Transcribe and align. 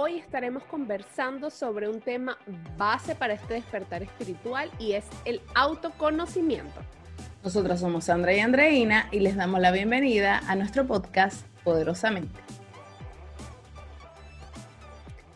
hoy 0.00 0.16
estaremos 0.16 0.64
conversando 0.64 1.50
sobre 1.50 1.86
un 1.86 2.00
tema 2.00 2.38
base 2.78 3.14
para 3.14 3.34
este 3.34 3.52
despertar 3.54 4.02
espiritual 4.02 4.70
y 4.78 4.92
es 4.92 5.04
el 5.26 5.42
autoconocimiento. 5.54 6.80
Nosotras 7.44 7.80
somos 7.80 8.04
Sandra 8.04 8.34
y 8.34 8.40
Andreina 8.40 9.10
y 9.12 9.20
les 9.20 9.36
damos 9.36 9.60
la 9.60 9.72
bienvenida 9.72 10.40
a 10.48 10.56
nuestro 10.56 10.86
podcast 10.86 11.46
Poderosamente. 11.64 12.40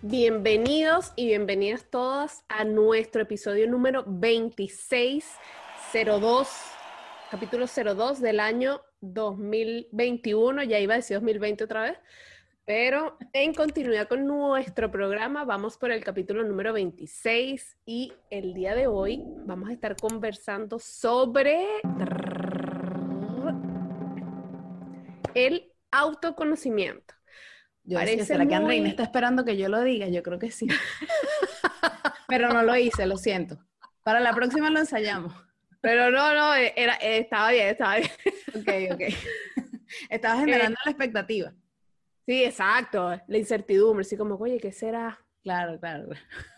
Bienvenidos 0.00 1.12
y 1.14 1.26
bienvenidas 1.26 1.84
todas 1.90 2.42
a 2.48 2.64
nuestro 2.64 3.20
episodio 3.20 3.68
número 3.68 4.02
2602, 4.04 6.48
capítulo 7.30 7.66
02 7.66 8.22
del 8.22 8.40
año 8.40 8.80
2021, 9.02 10.62
ya 10.62 10.78
iba 10.78 10.94
a 10.94 10.96
decir 10.96 11.18
2020 11.18 11.64
otra 11.64 11.82
vez, 11.82 11.98
pero 12.64 13.18
en 13.32 13.52
continuidad 13.52 14.08
con 14.08 14.26
nuestro 14.26 14.90
programa, 14.90 15.44
vamos 15.44 15.76
por 15.76 15.90
el 15.90 16.02
capítulo 16.02 16.42
número 16.44 16.72
26 16.72 17.76
y 17.84 18.12
el 18.30 18.54
día 18.54 18.74
de 18.74 18.86
hoy 18.86 19.22
vamos 19.44 19.68
a 19.68 19.72
estar 19.72 19.96
conversando 19.96 20.78
sobre 20.78 21.66
el 25.34 25.70
autoconocimiento. 25.90 27.14
Yo 27.82 27.98
Parece 27.98 28.24
¿será 28.24 28.46
que 28.46 28.54
Andreina 28.54 28.88
está 28.88 29.02
esperando 29.02 29.44
que 29.44 29.58
yo 29.58 29.68
lo 29.68 29.82
diga? 29.82 30.08
Yo 30.08 30.22
creo 30.22 30.38
que 30.38 30.50
sí. 30.50 30.66
Pero 32.28 32.48
no 32.48 32.62
lo 32.62 32.74
hice, 32.76 33.04
lo 33.04 33.18
siento. 33.18 33.58
Para 34.02 34.20
la 34.20 34.32
próxima 34.32 34.70
lo 34.70 34.80
ensayamos. 34.80 35.34
Pero 35.82 36.10
no, 36.10 36.34
no, 36.34 36.54
eh, 36.54 36.72
era, 36.76 36.94
eh, 36.94 37.18
estaba 37.18 37.50
bien, 37.50 37.68
estaba 37.68 37.96
bien. 37.96 38.10
Ok, 38.54 38.94
ok. 38.94 39.14
Estaba 40.08 40.40
generando 40.40 40.78
la 40.82 40.90
expectativa. 40.90 41.52
Sí, 42.26 42.44
exacto. 42.44 43.10
La 43.26 43.38
incertidumbre, 43.38 44.02
así 44.02 44.16
como, 44.16 44.36
oye, 44.36 44.58
¿qué 44.58 44.72
será? 44.72 45.18
Claro, 45.42 45.78
claro. 45.78 46.08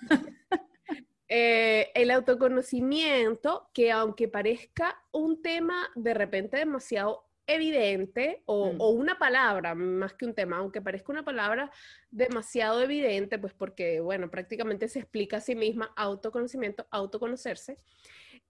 Eh, 1.29 1.91
el 1.97 2.13
autoconocimiento, 2.13 3.69
que 3.75 3.91
aunque 3.91 4.29
parezca 4.29 4.97
un 5.11 5.43
tema 5.43 5.91
de 5.97 6.15
repente 6.15 6.57
demasiado 6.57 7.27
evidente 7.49 8.45
o, 8.47 8.73
mm. 8.73 8.81
o, 8.81 8.91
una 8.91 9.19
palabra, 9.19 9.75
más 9.75 10.15
que 10.15 10.25
un 10.25 10.35
tema, 10.35 10.59
aunque 10.59 10.81
parezca 10.81 11.11
una 11.11 11.25
palabra 11.25 11.73
demasiado 12.13 12.81
evidente, 12.81 13.41
pues 13.41 13.55
porque, 13.55 13.99
bueno, 13.99 14.31
prácticamente 14.31 14.87
se 14.89 15.01
explica 15.01 15.39
a 15.39 15.41
sí 15.41 15.57
misma 15.57 15.93
autoconocimiento, 15.97 16.87
autoconocerse, 16.93 17.81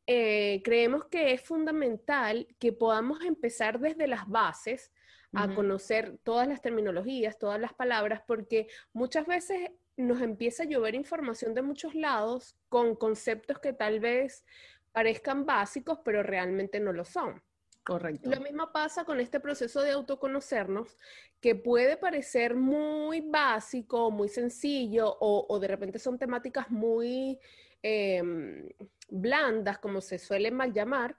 eh, 0.07 0.61
creemos 0.63 1.07
que 1.07 1.33
es 1.33 1.41
fundamental 1.41 2.47
que 2.61 2.73
podamos 2.73 3.23
empezar 3.25 3.81
desde 3.81 4.07
las 4.07 4.29
bases 4.29 4.93
a 5.33 5.55
conocer 5.55 6.19
todas 6.23 6.49
las 6.49 6.63
terminologías, 6.63 7.39
todas 7.39 7.61
las 7.61 7.75
palabras, 7.75 8.23
porque 8.27 8.69
muchas 8.93 9.27
veces 9.27 9.71
nos 9.97 10.21
empieza 10.21 10.65
a 10.65 10.67
llover 10.67 10.95
información 10.95 11.55
de 11.55 11.63
muchos 11.63 11.95
lados 11.95 12.57
con 12.69 12.95
conceptos 12.97 13.59
que 13.59 13.73
tal 13.73 14.01
vez 14.01 14.45
parezcan 14.93 15.45
básicos, 15.47 15.99
pero 16.05 16.23
realmente 16.23 16.81
no 16.81 16.93
lo 16.93 17.05
son. 17.05 17.43
Correcto. 17.85 18.29
Lo 18.29 18.41
mismo 18.41 18.73
pasa 18.73 19.05
con 19.05 19.21
este 19.21 19.39
proceso 19.39 19.81
de 19.81 19.93
autoconocernos, 19.93 20.97
que 21.41 21.55
puede 21.55 21.97
parecer 21.97 22.57
muy 22.57 23.21
básico, 23.21 24.11
muy 24.11 24.29
sencillo, 24.29 25.17
o, 25.21 25.59
de 25.61 25.69
repente 25.69 26.01
son 26.01 26.19
temáticas 26.19 26.69
muy 26.69 27.39
em, 27.83 28.69
blandas, 29.09 29.79
como 29.79 30.01
se 30.01 30.19
suele 30.19 30.51
mal 30.51 30.73
llamar, 30.73 31.17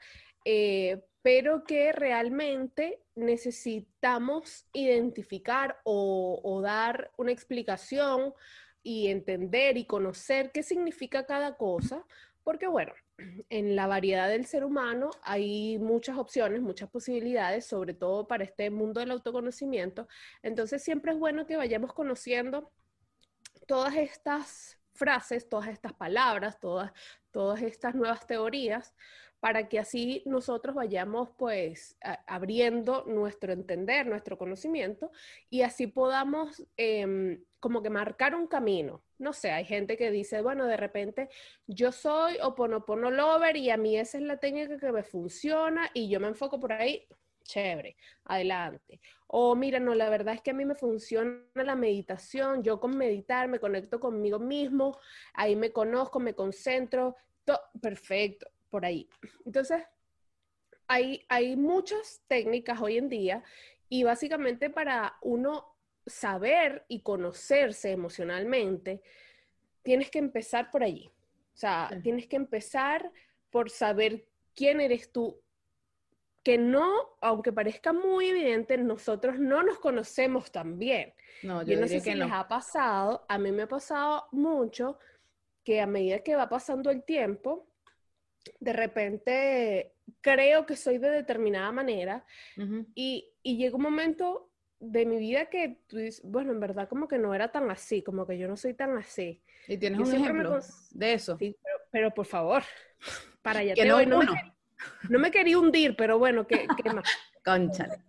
eh, 0.49 1.03
pero 1.21 1.65
que 1.65 1.91
realmente 1.91 3.01
necesitamos 3.15 4.65
identificar 4.71 5.81
o 5.83 6.61
dar 6.63 7.11
una 7.17 7.33
explicación 7.33 8.33
y 8.81 9.07
entender 9.07 9.75
y 9.75 9.85
conocer 9.85 10.51
qué 10.53 10.63
significa 10.63 11.25
cada 11.25 11.57
cosa, 11.57 12.05
porque 12.45 12.67
bueno, 12.67 12.93
en 13.49 13.75
la 13.75 13.87
variedad 13.87 14.29
del 14.29 14.45
ser 14.45 14.63
humano 14.63 15.09
hay 15.21 15.77
muchas 15.79 16.17
opciones, 16.17 16.61
muchas 16.61 16.89
posibilidades, 16.89 17.65
sobre 17.65 17.93
todo 17.93 18.25
para 18.25 18.45
este 18.45 18.69
mundo 18.69 19.01
del 19.01 19.11
autoconocimiento. 19.11 20.07
Entonces 20.43 20.81
siempre 20.81 21.11
es 21.11 21.19
bueno 21.19 21.45
que 21.45 21.57
vayamos 21.57 21.93
conociendo 21.93 22.71
todas 23.67 23.97
estas 23.97 24.79
frases, 24.93 25.49
todas 25.49 25.67
estas 25.67 25.91
palabras, 25.91 26.57
todas, 26.61 26.93
todas 27.31 27.61
estas 27.61 27.93
nuevas 27.95 28.25
teorías, 28.25 28.95
para 29.39 29.69
que 29.69 29.79
así 29.79 30.23
nosotros 30.25 30.75
vayamos 30.75 31.29
pues 31.37 31.97
abriendo 32.25 33.03
nuestro 33.05 33.53
entender, 33.53 34.07
nuestro 34.07 34.37
conocimiento 34.37 35.11
y 35.49 35.61
así 35.61 35.87
podamos 35.87 36.63
em, 36.75 37.43
como 37.59 37.81
que 37.81 37.89
marcar 37.89 38.35
un 38.35 38.47
camino. 38.47 39.03
No 39.19 39.33
sé, 39.33 39.51
hay 39.51 39.65
gente 39.65 39.97
que 39.97 40.11
dice, 40.11 40.41
bueno, 40.41 40.65
de 40.65 40.77
repente 40.77 41.29
yo 41.67 41.91
soy 41.91 42.37
Oponopono 42.41 43.11
Lover 43.11 43.57
y 43.57 43.69
a 43.69 43.77
mí 43.77 43.97
esa 43.97 44.17
es 44.17 44.23
la 44.23 44.37
técnica 44.37 44.77
que 44.77 44.91
me 44.91 45.03
funciona 45.03 45.89
y 45.93 46.09
yo 46.09 46.19
me 46.19 46.27
enfoco 46.27 46.59
por 46.59 46.73
ahí, 46.73 47.07
chévere, 47.43 47.95
adelante. 48.25 48.99
O 49.27 49.55
mira, 49.55 49.79
no, 49.79 49.93
la 49.95 50.09
verdad 50.09 50.35
es 50.35 50.41
que 50.41 50.51
a 50.51 50.53
mí 50.53 50.65
me 50.65 50.75
funciona 50.75 51.41
la 51.55 51.75
meditación, 51.75 52.63
yo 52.63 52.79
con 52.79 52.97
meditar 52.97 53.47
me 53.47 53.59
conecto 53.59 53.99
conmigo 53.99 54.39
mismo, 54.39 54.97
ahí 55.33 55.55
me 55.55 55.71
conozco, 55.71 56.19
me 56.19 56.33
concentro, 56.33 57.15
perfecto, 57.81 58.47
por 58.77 58.85
ahí. 58.85 59.09
Entonces, 59.43 59.81
hay, 60.87 61.25
hay 61.29 61.55
muchas 61.55 62.21
técnicas 62.27 62.79
hoy 62.79 62.99
en 62.99 63.09
día 63.09 63.43
y 63.89 64.03
básicamente 64.03 64.69
para 64.69 65.17
uno 65.23 65.75
saber 66.05 66.85
y 66.87 67.01
conocerse 67.01 67.89
emocionalmente, 67.89 69.01
tienes 69.81 70.11
que 70.11 70.19
empezar 70.19 70.69
por 70.69 70.83
allí. 70.83 71.09
O 71.55 71.57
sea, 71.57 71.89
tienes 72.03 72.27
que 72.27 72.35
empezar 72.35 73.11
por 73.49 73.71
saber 73.71 74.27
quién 74.53 74.79
eres 74.79 75.11
tú, 75.11 75.41
que 76.43 76.59
no, 76.59 77.17
aunque 77.19 77.51
parezca 77.51 77.93
muy 77.93 78.29
evidente, 78.29 78.77
nosotros 78.77 79.39
no 79.39 79.63
nos 79.63 79.79
conocemos 79.79 80.51
tan 80.51 80.77
bien. 80.77 81.15
No, 81.41 81.63
yo, 81.63 81.79
no 81.79 81.87
sé 81.87 81.99
si 81.99 82.13
les 82.13 82.31
ha 82.31 82.47
pasado, 82.47 83.25
a 83.27 83.39
mí 83.39 83.51
me 83.51 83.63
ha 83.63 83.67
pasado 83.67 84.27
mucho 84.31 84.99
que 85.63 85.81
a 85.81 85.87
medida 85.87 86.19
que 86.19 86.35
va 86.35 86.47
pasando 86.47 86.91
el 86.91 87.03
tiempo, 87.03 87.67
de 88.59 88.73
repente 88.73 89.93
creo 90.21 90.65
que 90.65 90.75
soy 90.75 90.97
de 90.97 91.09
determinada 91.09 91.71
manera 91.71 92.25
y, 92.95 93.29
y 93.43 93.57
llega 93.57 93.75
un 93.75 93.83
momento 93.83 94.49
de 94.79 95.05
mi 95.05 95.17
vida 95.17 95.47
que 95.47 95.79
tú 95.87 95.97
dices, 95.97 96.21
bueno, 96.23 96.51
en 96.51 96.59
verdad 96.59 96.87
como 96.87 97.07
que 97.07 97.17
no 97.17 97.33
era 97.33 97.51
tan 97.51 97.69
así, 97.71 98.03
como 98.03 98.27
que 98.27 98.37
yo 98.37 98.47
no 98.47 98.55
soy 98.55 98.73
tan 98.73 98.97
así. 98.97 99.41
¿Y 99.67 99.77
tienes 99.77 99.99
un 99.99 100.13
ejemplo 100.13 100.59
de 100.91 101.13
eso? 101.13 101.37
Sí, 101.37 101.55
pero, 101.91 102.13
por 102.13 102.25
favor, 102.25 102.63
para 103.41 103.59
allá 103.59 103.73
te 103.73 103.85
no, 103.85 104.03
No, 104.05 104.19
me, 104.19 104.25
no, 105.09 105.19
me, 105.19 105.31
quería 105.31 105.57
hundir, 105.57 105.95
pero 105.95 106.19
bueno, 106.19 106.45
¿qué, 106.45 106.67
qué 106.81 106.93
más? 106.93 107.05
Conchale. 107.43 108.03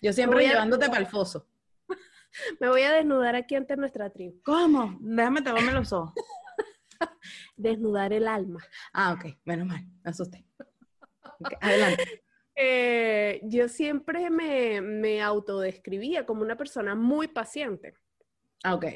Yo 0.00 0.12
siempre 0.12 0.46
llevándote 0.46 0.86
para 0.88 1.00
el 1.00 1.06
foso. 1.06 1.46
Me 2.60 2.68
voy 2.68 2.82
a 2.82 2.92
desnudar 2.92 3.34
aquí 3.34 3.54
ante 3.56 3.76
nuestra 3.76 4.10
tribu. 4.10 4.40
¿Cómo? 4.42 4.96
Déjame 5.00 5.42
taparme 5.42 5.72
los 5.72 5.92
ojos. 5.92 6.14
Desnudar 7.56 8.12
el 8.12 8.28
alma. 8.28 8.60
Ah, 8.92 9.12
ok. 9.12 9.36
Menos 9.44 9.66
mal. 9.66 9.84
Me 10.02 10.10
asusté. 10.10 10.44
adelante. 11.60 12.22
Eh, 12.54 13.40
yo 13.44 13.68
siempre 13.68 14.28
me, 14.30 14.80
me, 14.80 15.22
autodescribía 15.22 16.26
como 16.26 16.42
una 16.42 16.56
persona 16.56 16.94
muy 16.94 17.28
paciente. 17.28 17.94
Ah, 18.62 18.74
ok. 18.74 18.86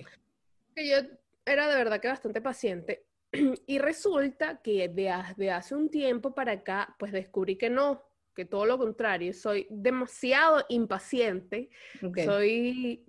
Yo 0.77 0.99
era 1.47 1.69
de 1.69 1.77
verdad 1.77 2.01
que 2.01 2.09
bastante 2.09 2.41
paciente. 2.41 3.07
Y 3.67 3.79
resulta 3.79 4.61
que 4.63 4.89
de, 4.89 5.11
hace 5.51 5.75
un 5.75 5.91
tiempo 5.91 6.35
para 6.35 6.53
acá, 6.53 6.95
pues 6.99 7.13
descubrí 7.13 7.57
que 7.57 7.71
no, 7.71 8.06
que 8.37 8.45
todo 8.45 8.67
lo 8.67 8.77
contrario, 8.77 9.33
soy 9.33 9.67
demasiado 9.71 10.65
impaciente, 10.69 11.71
soy 12.25 13.03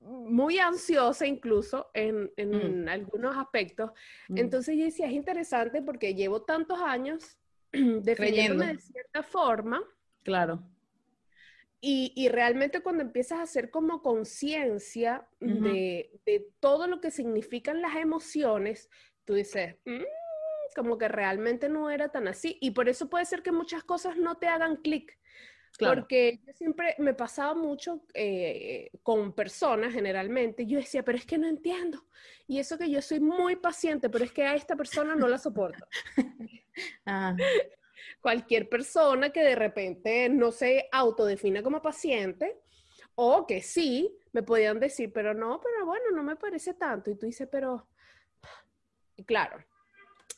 muy 0.00 0.58
ansiosa 0.58 1.26
incluso 1.26 1.90
en, 1.92 2.32
en 2.36 2.84
mm. 2.84 2.88
algunos 2.88 3.36
aspectos. 3.36 3.92
Mm. 4.28 4.38
Entonces 4.38 4.76
yo 4.76 4.84
decía, 4.84 5.06
es 5.06 5.12
interesante 5.12 5.82
porque 5.82 6.14
llevo 6.14 6.42
tantos 6.42 6.80
años 6.80 7.38
defendiéndome 7.72 8.72
de 8.72 8.78
cierta 8.78 9.22
forma. 9.22 9.80
Claro. 10.22 10.62
Y, 11.84 12.12
y, 12.14 12.28
realmente 12.28 12.80
cuando 12.80 13.02
empiezas 13.02 13.40
a 13.40 13.42
hacer 13.42 13.68
como 13.68 14.02
conciencia 14.02 15.26
de, 15.40 16.12
de, 16.24 16.46
todo 16.60 16.86
lo 16.86 17.00
que 17.00 17.10
significan 17.10 17.82
las 17.82 17.96
emociones, 17.96 18.88
tú 19.24 19.34
dices, 19.34 19.74
mm, 19.84 20.04
como 20.74 20.98
que 20.98 21.08
realmente 21.08 21.68
no 21.68 21.90
era 21.90 22.10
tan 22.10 22.28
así. 22.28 22.58
Y 22.60 22.72
por 22.72 22.88
eso 22.88 23.08
puede 23.08 23.24
ser 23.24 23.42
que 23.42 23.52
muchas 23.52 23.84
cosas 23.84 24.16
no 24.16 24.36
te 24.36 24.48
hagan 24.48 24.76
clic. 24.76 25.18
Porque 25.78 26.40
yo 26.46 26.52
siempre 26.52 26.94
me 26.98 27.14
pasaba 27.14 27.54
mucho 27.54 28.04
eh, 28.14 28.90
con 29.02 29.32
personas 29.32 29.92
generalmente, 29.92 30.66
yo 30.66 30.78
decía, 30.78 31.02
pero 31.02 31.18
es 31.18 31.26
que 31.26 31.38
no 31.38 31.48
entiendo. 31.48 32.04
Y 32.46 32.58
eso 32.58 32.76
que 32.76 32.90
yo 32.90 33.00
soy 33.00 33.20
muy 33.20 33.56
paciente, 33.56 34.10
pero 34.10 34.24
es 34.24 34.32
que 34.32 34.44
a 34.44 34.54
esta 34.54 34.76
persona 34.76 35.14
no 35.14 35.28
la 35.28 35.38
soporto. 35.38 35.86
Ah. 37.04 37.36
Cualquier 38.22 38.66
persona 38.66 39.28
que 39.28 39.42
de 39.42 39.54
repente 39.54 40.30
no 40.30 40.52
se 40.52 40.88
autodefina 40.90 41.62
como 41.62 41.82
paciente 41.82 42.62
O 43.14 43.46
que 43.46 43.60
sí, 43.60 44.16
me 44.32 44.42
podían 44.42 44.80
decir, 44.80 45.12
pero 45.12 45.34
no, 45.34 45.60
pero 45.60 45.84
bueno, 45.84 46.10
no 46.12 46.22
me 46.22 46.36
parece 46.36 46.72
tanto. 46.72 47.10
Y 47.10 47.16
tú 47.16 47.26
dices, 47.26 47.46
pero, 47.52 47.88
claro, 49.26 49.62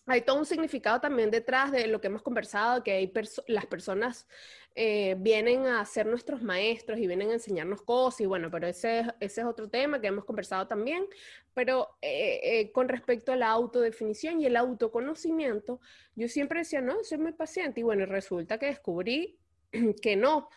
hay 0.07 0.21
todo 0.23 0.39
un 0.39 0.47
significado 0.47 1.01
también 1.01 1.31
detrás 1.31 1.73
de 1.73 1.87
lo 1.87 2.01
que 2.01 2.09
hemos 2.09 2.23
conversado, 2.23 2.83
que 2.83 3.11
las 3.47 3.67
personas 3.67 4.29
eh, 4.75 5.17
vienen 5.19 5.67
a 5.67 5.85
ser 5.87 6.07
nuestros 6.07 6.43
maestros 6.43 6.99
y 6.99 7.07
vienen 7.07 7.31
a 7.31 7.35
enseñarnos 7.35 7.83
cosas, 7.83 8.21
y 8.21 8.27
bueno, 8.27 8.51
pero 8.51 8.67
ese, 8.67 9.07
ese 9.21 9.41
es 9.41 9.47
otro 9.47 9.69
tema 9.69 10.01
que 10.01 10.09
hemos 10.09 10.25
conversado 10.25 10.67
también, 10.67 11.07
pero 11.55 11.97
eh, 12.03 12.41
eh, 12.43 12.73
con 12.73 12.89
respecto 12.89 13.33
a 13.33 13.37
la 13.37 13.49
autodefinición 13.49 14.41
y 14.41 14.47
el 14.47 14.57
autoconocimiento, 14.57 15.81
yo 16.17 16.29
siempre 16.29 16.61
decía, 16.61 16.83
no, 16.83 17.03
soy 17.03 17.19
muy 17.19 17.33
paciente, 17.33 17.81
y 17.81 17.83
bueno, 17.83 18.05
resulta 18.05 18.59
que 18.59 18.67
descubrí 18.67 19.39
que 20.03 20.17
no, 20.17 20.51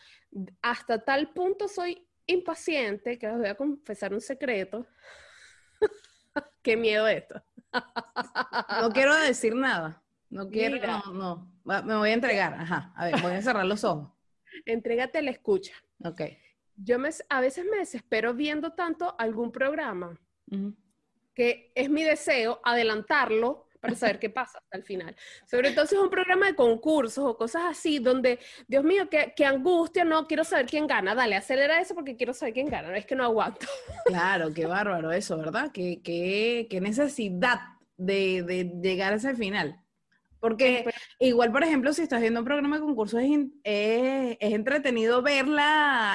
hasta 0.61 1.05
tal 1.05 1.31
punto 1.31 1.69
soy 1.69 2.05
impaciente, 2.25 3.17
que 3.17 3.27
les 3.27 3.37
voy 3.37 3.47
a 3.47 3.55
confesar 3.55 4.13
un 4.13 4.21
secreto, 4.21 4.85
qué 6.61 6.75
miedo 6.75 7.07
esto 7.07 7.41
no 8.81 8.89
quiero 8.91 9.15
decir 9.15 9.55
nada. 9.55 10.03
No 10.29 10.49
quiero, 10.49 10.77
no, 10.85 11.13
no. 11.13 11.83
Me 11.83 11.95
voy 11.95 12.09
a 12.09 12.13
entregar. 12.13 12.53
Ajá. 12.53 12.93
A 12.95 13.05
ver, 13.05 13.21
voy 13.21 13.33
a 13.33 13.41
cerrar 13.41 13.65
los 13.65 13.83
ojos. 13.83 14.11
Entrégate 14.65 15.21
la 15.21 15.31
escucha. 15.31 15.73
Ok. 16.03 16.21
Yo 16.75 16.99
me, 16.99 17.09
a 17.29 17.41
veces 17.41 17.65
me 17.69 17.77
desespero 17.77 18.33
viendo 18.33 18.73
tanto 18.73 19.15
algún 19.17 19.51
programa 19.51 20.19
que 21.33 21.71
es 21.75 21.89
mi 21.89 22.03
deseo 22.03 22.61
adelantarlo 22.63 23.66
para 23.79 23.95
saber 23.95 24.19
qué 24.19 24.29
pasa 24.29 24.59
hasta 24.59 24.77
el 24.77 24.83
final. 24.83 25.15
Sobre 25.45 25.71
todo 25.71 25.85
si 25.85 25.95
es 25.95 26.01
un 26.01 26.09
programa 26.09 26.47
de 26.47 26.55
concursos 26.55 27.23
o 27.23 27.37
cosas 27.37 27.63
así, 27.65 27.99
donde, 27.99 28.39
Dios 28.67 28.83
mío, 28.83 29.09
qué, 29.09 29.33
qué, 29.35 29.45
angustia, 29.45 30.03
no, 30.03 30.27
quiero 30.27 30.43
saber 30.43 30.65
quién 30.65 30.87
gana. 30.87 31.15
Dale, 31.15 31.35
acelera 31.35 31.79
eso 31.79 31.95
porque 31.95 32.15
quiero 32.15 32.33
saber 32.33 32.53
quién 32.53 32.67
gana. 32.67 32.89
No 32.89 32.95
es 32.95 33.05
que 33.05 33.15
no 33.15 33.23
aguanto. 33.23 33.67
Claro, 34.05 34.53
qué 34.53 34.65
bárbaro 34.65 35.11
eso, 35.11 35.37
¿verdad? 35.37 35.71
Qué, 35.71 36.01
qué, 36.03 36.67
qué 36.69 36.81
necesidad 36.81 37.59
de, 37.97 38.43
de, 38.43 38.63
llegar 38.81 39.13
a 39.13 39.17
ese 39.17 39.35
final. 39.35 39.81
Porque 40.39 40.85
igual, 41.19 41.51
por 41.51 41.63
ejemplo, 41.63 41.91
si 41.93 42.03
estás 42.03 42.21
viendo 42.21 42.39
un 42.39 42.45
programa 42.45 42.77
de 42.77 42.83
concursos, 42.83 43.21
es, 43.21 43.29
es, 43.63 44.37
es 44.39 44.53
entretenido 44.53 45.21
ver 45.21 45.45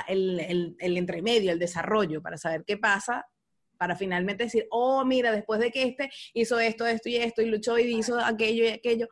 el, 0.08 0.40
el, 0.40 0.76
el 0.78 0.96
entremedio, 0.96 1.52
el 1.52 1.58
desarrollo, 1.58 2.22
para 2.22 2.38
saber 2.38 2.64
qué 2.64 2.76
pasa 2.76 3.26
para 3.82 3.96
finalmente 3.96 4.44
decir, 4.44 4.68
oh, 4.70 5.04
mira, 5.04 5.32
después 5.32 5.58
de 5.58 5.72
que 5.72 5.82
este 5.82 6.08
hizo 6.34 6.60
esto, 6.60 6.86
esto 6.86 7.08
y 7.08 7.16
esto, 7.16 7.42
y 7.42 7.46
luchó 7.46 7.76
y 7.80 7.96
hizo 7.96 8.16
aquello 8.16 8.62
y 8.62 8.68
aquello, 8.68 9.08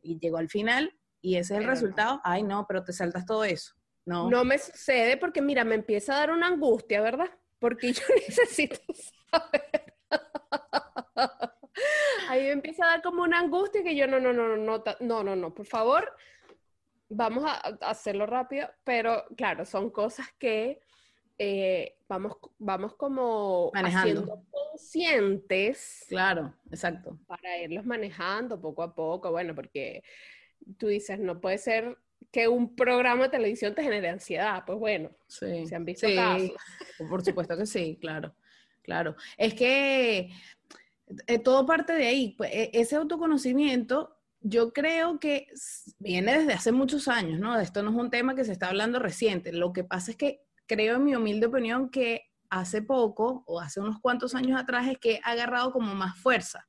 y 0.00 0.18
llegó 0.18 0.38
al 0.38 0.48
final, 0.48 0.98
y 1.20 1.36
ese 1.36 1.52
es 1.52 1.60
el 1.60 1.66
resultado, 1.66 2.22
ay, 2.24 2.42
no, 2.42 2.64
pero 2.66 2.82
te 2.82 2.94
saltas 2.94 3.26
todo 3.26 3.44
eso. 3.44 3.74
No. 4.06 4.30
no 4.30 4.42
me 4.42 4.56
sucede 4.56 5.18
porque, 5.18 5.42
mira, 5.42 5.62
me 5.62 5.74
empieza 5.74 6.14
a 6.14 6.20
dar 6.20 6.30
una 6.30 6.46
angustia, 6.46 7.02
¿verdad? 7.02 7.28
Porque 7.58 7.92
yo 7.92 8.02
necesito 8.28 8.80
saber. 9.30 9.94
Ahí 12.30 12.44
me 12.44 12.52
empieza 12.52 12.86
a 12.86 12.88
dar 12.92 13.02
como 13.02 13.24
una 13.24 13.40
angustia 13.40 13.82
que 13.82 13.94
yo 13.94 14.06
no, 14.06 14.18
no, 14.18 14.32
no, 14.32 14.56
no, 14.56 14.56
no, 14.56 14.84
no, 15.00 15.22
no, 15.22 15.36
no, 15.36 15.52
por 15.52 15.66
favor, 15.66 16.10
vamos 17.10 17.44
a 17.44 17.58
hacerlo 17.90 18.24
rápido, 18.24 18.70
pero 18.84 19.26
claro, 19.36 19.66
son 19.66 19.90
cosas 19.90 20.28
que 20.38 20.80
eh, 21.38 21.96
vamos, 22.08 22.36
vamos 22.58 22.94
como 22.94 23.70
manejando. 23.74 24.44
conscientes. 24.50 26.04
Claro, 26.08 26.54
exacto. 26.70 27.18
Para 27.26 27.58
irlos 27.58 27.84
manejando 27.84 28.60
poco 28.60 28.82
a 28.82 28.94
poco, 28.94 29.30
bueno, 29.30 29.54
porque 29.54 30.02
tú 30.78 30.88
dices, 30.88 31.18
no 31.18 31.40
puede 31.40 31.58
ser 31.58 31.98
que 32.30 32.48
un 32.48 32.74
programa 32.74 33.24
de 33.24 33.30
televisión 33.30 33.74
te 33.74 33.82
genere 33.82 34.08
ansiedad, 34.08 34.64
pues 34.66 34.78
bueno, 34.78 35.10
sí. 35.26 35.66
se 35.66 35.74
han 35.74 35.84
visto 35.84 36.06
casos. 36.14 36.52
Por 37.08 37.24
supuesto 37.24 37.56
que 37.56 37.66
sí, 37.66 37.98
claro, 38.00 38.34
claro. 38.82 39.16
Es 39.36 39.54
que 39.54 40.30
eh, 41.26 41.38
todo 41.38 41.66
parte 41.66 41.92
de 41.92 42.06
ahí, 42.06 42.34
pues, 42.36 42.50
e, 42.52 42.70
ese 42.72 42.96
autoconocimiento 42.96 44.16
yo 44.40 44.72
creo 44.72 45.18
que 45.20 45.46
viene 45.98 46.38
desde 46.38 46.52
hace 46.52 46.70
muchos 46.70 47.08
años, 47.08 47.40
¿no? 47.40 47.58
Esto 47.58 47.82
no 47.82 47.90
es 47.90 47.96
un 47.96 48.10
tema 48.10 48.34
que 48.34 48.44
se 48.44 48.52
está 48.52 48.68
hablando 48.68 48.98
reciente. 48.98 49.52
Lo 49.52 49.72
que 49.72 49.84
pasa 49.84 50.10
es 50.10 50.18
que 50.18 50.44
creo 50.66 50.96
en 50.96 51.04
mi 51.04 51.14
humilde 51.14 51.46
opinión 51.46 51.90
que 51.90 52.22
hace 52.50 52.82
poco 52.82 53.42
o 53.46 53.60
hace 53.60 53.80
unos 53.80 54.00
cuantos 54.00 54.34
años 54.34 54.60
atrás 54.60 54.86
es 54.88 54.98
que 54.98 55.20
ha 55.24 55.32
agarrado 55.32 55.72
como 55.72 55.94
más 55.94 56.18
fuerza. 56.18 56.66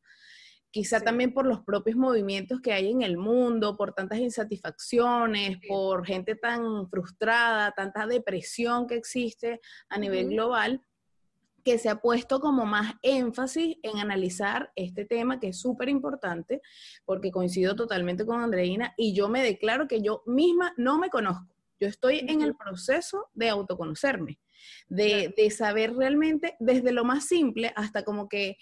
Quizá 0.71 0.99
también 0.99 1.33
por 1.33 1.45
los 1.45 1.61
propios 1.63 1.95
movimientos 1.95 2.59
que 2.59 2.73
hay 2.73 2.91
en 2.91 3.01
el 3.01 3.17
mundo, 3.17 3.77
por 3.77 3.93
tantas 3.93 4.19
insatisfacciones, 4.19 5.59
por 5.69 6.05
gente 6.05 6.35
tan 6.35 6.89
frustrada, 6.89 7.71
tanta 7.71 8.05
depresión 8.07 8.85
que 8.85 8.95
existe 8.95 9.61
a 9.87 9.97
nivel 9.97 10.29
global, 10.29 10.81
que 11.63 11.79
se 11.79 11.87
ha 11.87 12.01
puesto 12.01 12.41
como 12.41 12.65
más 12.65 12.93
énfasis 13.01 13.77
en 13.83 13.99
analizar 13.99 14.71
este 14.75 15.05
tema 15.05 15.39
que 15.39 15.47
es 15.49 15.59
súper 15.59 15.87
importante, 15.87 16.61
porque 17.05 17.31
coincido 17.31 17.75
totalmente 17.75 18.25
con 18.25 18.41
Andreina 18.41 18.93
y 18.97 19.15
yo 19.15 19.29
me 19.29 19.41
declaro 19.41 19.87
que 19.87 20.01
yo 20.01 20.23
misma 20.25 20.73
no 20.77 20.99
me 20.99 21.09
conozco. 21.09 21.54
Yo 21.79 21.87
estoy 21.87 22.19
en 22.19 22.41
el 22.41 22.55
proceso 22.55 23.29
de 23.33 23.49
autoconocerme, 23.49 24.39
de, 24.87 25.33
de 25.35 25.51
saber 25.51 25.93
realmente 25.93 26.55
desde 26.59 26.91
lo 26.91 27.03
más 27.03 27.25
simple 27.25 27.73
hasta 27.75 28.03
como 28.03 28.29
que, 28.29 28.57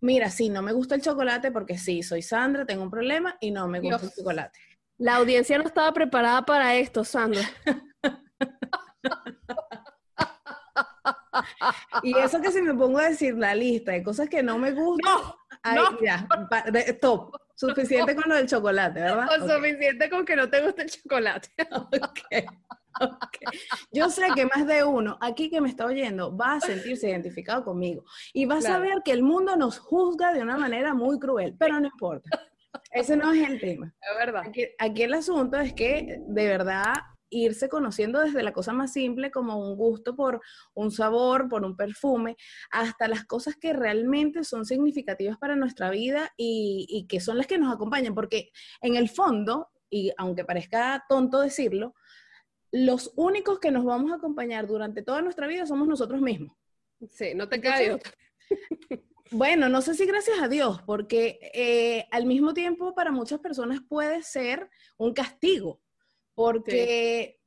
mira, 0.00 0.30
sí, 0.30 0.48
no 0.48 0.62
me 0.62 0.72
gusta 0.72 0.94
el 0.94 1.02
chocolate 1.02 1.50
porque 1.50 1.78
sí, 1.78 2.02
soy 2.02 2.22
Sandra, 2.22 2.64
tengo 2.64 2.84
un 2.84 2.90
problema 2.90 3.36
y 3.40 3.50
no 3.50 3.68
me 3.68 3.80
gusta 3.80 4.06
el 4.06 4.12
chocolate. 4.12 4.58
La 4.98 5.16
audiencia 5.16 5.58
no 5.58 5.64
estaba 5.64 5.92
preparada 5.92 6.42
para 6.42 6.76
esto, 6.76 7.02
Sandra. 7.02 7.42
y 12.02 12.16
eso 12.18 12.40
que 12.40 12.52
si 12.52 12.62
me 12.62 12.74
pongo 12.74 12.98
a 12.98 13.08
decir 13.08 13.36
la 13.36 13.54
lista 13.54 13.92
de 13.92 14.02
cosas 14.02 14.28
que 14.28 14.42
no 14.42 14.58
me 14.58 14.72
gustan, 14.72 15.14
no, 15.74 16.00
ya, 16.00 16.28
stop. 16.88 17.34
Suficiente 17.62 18.16
con 18.16 18.28
lo 18.28 18.34
del 18.34 18.48
chocolate, 18.48 19.00
¿verdad? 19.00 19.28
O 19.40 19.48
suficiente 19.48 20.10
con 20.10 20.24
que 20.24 20.34
no 20.34 20.48
te 20.48 20.60
guste 20.62 20.82
el 20.82 20.90
chocolate. 20.90 21.48
okay. 22.02 22.46
Yo 23.92 24.10
sé 24.10 24.26
que 24.34 24.46
más 24.46 24.66
de 24.66 24.84
uno 24.84 25.16
aquí 25.20 25.48
que 25.48 25.60
me 25.60 25.68
está 25.68 25.86
oyendo 25.86 26.36
va 26.36 26.54
a 26.54 26.60
sentirse 26.60 27.08
identificado 27.08 27.64
conmigo 27.64 28.04
y 28.32 28.44
va 28.44 28.56
a 28.56 28.62
saber 28.62 29.02
que 29.04 29.12
el 29.12 29.22
mundo 29.22 29.56
nos 29.56 29.78
juzga 29.78 30.32
de 30.32 30.42
una 30.42 30.56
manera 30.58 30.92
muy 30.92 31.18
cruel, 31.18 31.54
pero 31.58 31.78
no 31.80 31.86
importa. 31.86 32.28
Ese 32.90 33.16
no 33.16 33.32
es 33.32 33.48
el 33.48 33.60
tema. 33.60 33.94
Es 34.00 34.18
verdad. 34.18 34.42
aquí 34.78 35.02
el 35.02 35.14
asunto 35.14 35.58
es 35.58 35.72
que 35.72 36.18
de 36.26 36.48
verdad 36.48 36.94
irse 37.32 37.68
conociendo 37.68 38.20
desde 38.20 38.42
la 38.42 38.52
cosa 38.52 38.72
más 38.72 38.92
simple 38.92 39.30
como 39.30 39.58
un 39.58 39.76
gusto 39.76 40.14
por 40.14 40.40
un 40.74 40.90
sabor, 40.90 41.48
por 41.48 41.64
un 41.64 41.76
perfume, 41.76 42.36
hasta 42.70 43.08
las 43.08 43.24
cosas 43.24 43.56
que 43.56 43.72
realmente 43.72 44.44
son 44.44 44.64
significativas 44.64 45.38
para 45.38 45.56
nuestra 45.56 45.90
vida 45.90 46.32
y, 46.36 47.06
que 47.08 47.20
son 47.20 47.38
las 47.38 47.46
que 47.46 47.58
nos 47.58 47.74
acompañan, 47.74 48.14
porque 48.14 48.50
en 48.80 48.96
el 48.96 49.08
fondo, 49.08 49.70
y 49.90 50.12
aunque 50.16 50.44
parezca 50.44 51.04
tonto 51.08 51.40
decirlo, 51.40 51.94
los 52.70 53.12
únicos 53.16 53.58
que 53.58 53.70
nos 53.70 53.84
vamos 53.84 54.12
a 54.12 54.16
acompañar 54.16 54.66
durante 54.66 55.02
toda 55.02 55.22
nuestra 55.22 55.46
vida 55.46 55.66
somos 55.66 55.88
nosotros 55.88 56.20
mismos. 56.20 56.56
Sí, 57.10 57.34
no 57.34 57.48
te 57.48 57.60
caes. 57.60 57.98
Bueno, 59.34 59.70
no 59.70 59.80
sé 59.80 59.94
si 59.94 60.04
gracias 60.04 60.42
a 60.42 60.48
Dios, 60.48 60.82
porque 60.82 61.38
eh, 61.54 62.06
al 62.10 62.26
mismo 62.26 62.52
tiempo 62.52 62.94
para 62.94 63.10
muchas 63.10 63.40
personas 63.40 63.80
puede 63.88 64.22
ser 64.22 64.68
un 64.98 65.14
castigo, 65.14 65.80
porque 66.34 67.40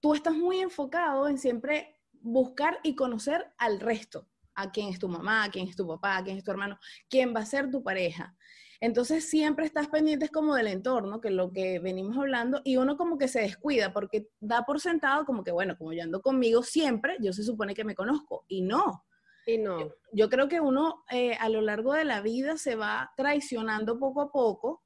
tú 0.00 0.14
estás 0.14 0.34
muy 0.34 0.60
enfocado 0.60 1.28
en 1.28 1.38
siempre 1.38 2.00
buscar 2.12 2.78
y 2.82 2.94
conocer 2.94 3.52
al 3.58 3.80
resto, 3.80 4.28
a 4.54 4.70
quién 4.70 4.88
es 4.88 4.98
tu 4.98 5.08
mamá, 5.08 5.44
a 5.44 5.50
quién 5.50 5.68
es 5.68 5.76
tu 5.76 5.86
papá, 5.86 6.16
a 6.16 6.24
quién 6.24 6.36
es 6.36 6.44
tu 6.44 6.50
hermano, 6.50 6.78
quién 7.08 7.34
va 7.34 7.40
a 7.40 7.46
ser 7.46 7.70
tu 7.70 7.82
pareja. 7.82 8.36
Entonces 8.80 9.28
siempre 9.28 9.66
estás 9.66 9.88
pendientes 9.88 10.30
como 10.30 10.54
del 10.54 10.66
entorno, 10.66 11.20
que 11.20 11.28
es 11.28 11.34
lo 11.34 11.52
que 11.52 11.78
venimos 11.80 12.16
hablando, 12.16 12.62
y 12.64 12.78
uno 12.78 12.96
como 12.96 13.18
que 13.18 13.28
se 13.28 13.40
descuida 13.40 13.92
porque 13.92 14.28
da 14.40 14.64
por 14.64 14.80
sentado 14.80 15.26
como 15.26 15.44
que, 15.44 15.52
bueno, 15.52 15.76
como 15.76 15.92
yo 15.92 16.02
ando 16.02 16.22
conmigo 16.22 16.62
siempre, 16.62 17.16
yo 17.20 17.32
se 17.34 17.44
supone 17.44 17.74
que 17.74 17.84
me 17.84 17.94
conozco, 17.94 18.46
y 18.48 18.62
no. 18.62 19.04
Y 19.46 19.58
no. 19.58 19.90
Yo, 20.12 20.30
creo 20.30 20.48
que 20.48 20.60
uno 20.60 21.04
eh, 21.10 21.34
a 21.34 21.48
lo 21.50 21.60
largo 21.60 21.92
de 21.92 22.04
la 22.04 22.22
vida 22.22 22.56
se 22.56 22.74
va 22.74 23.12
traicionando 23.16 23.98
poco 23.98 24.22
a 24.22 24.32
poco, 24.32 24.82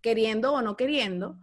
queriendo 0.00 0.54
o 0.54 0.62
no 0.62 0.76
queriendo, 0.76 1.38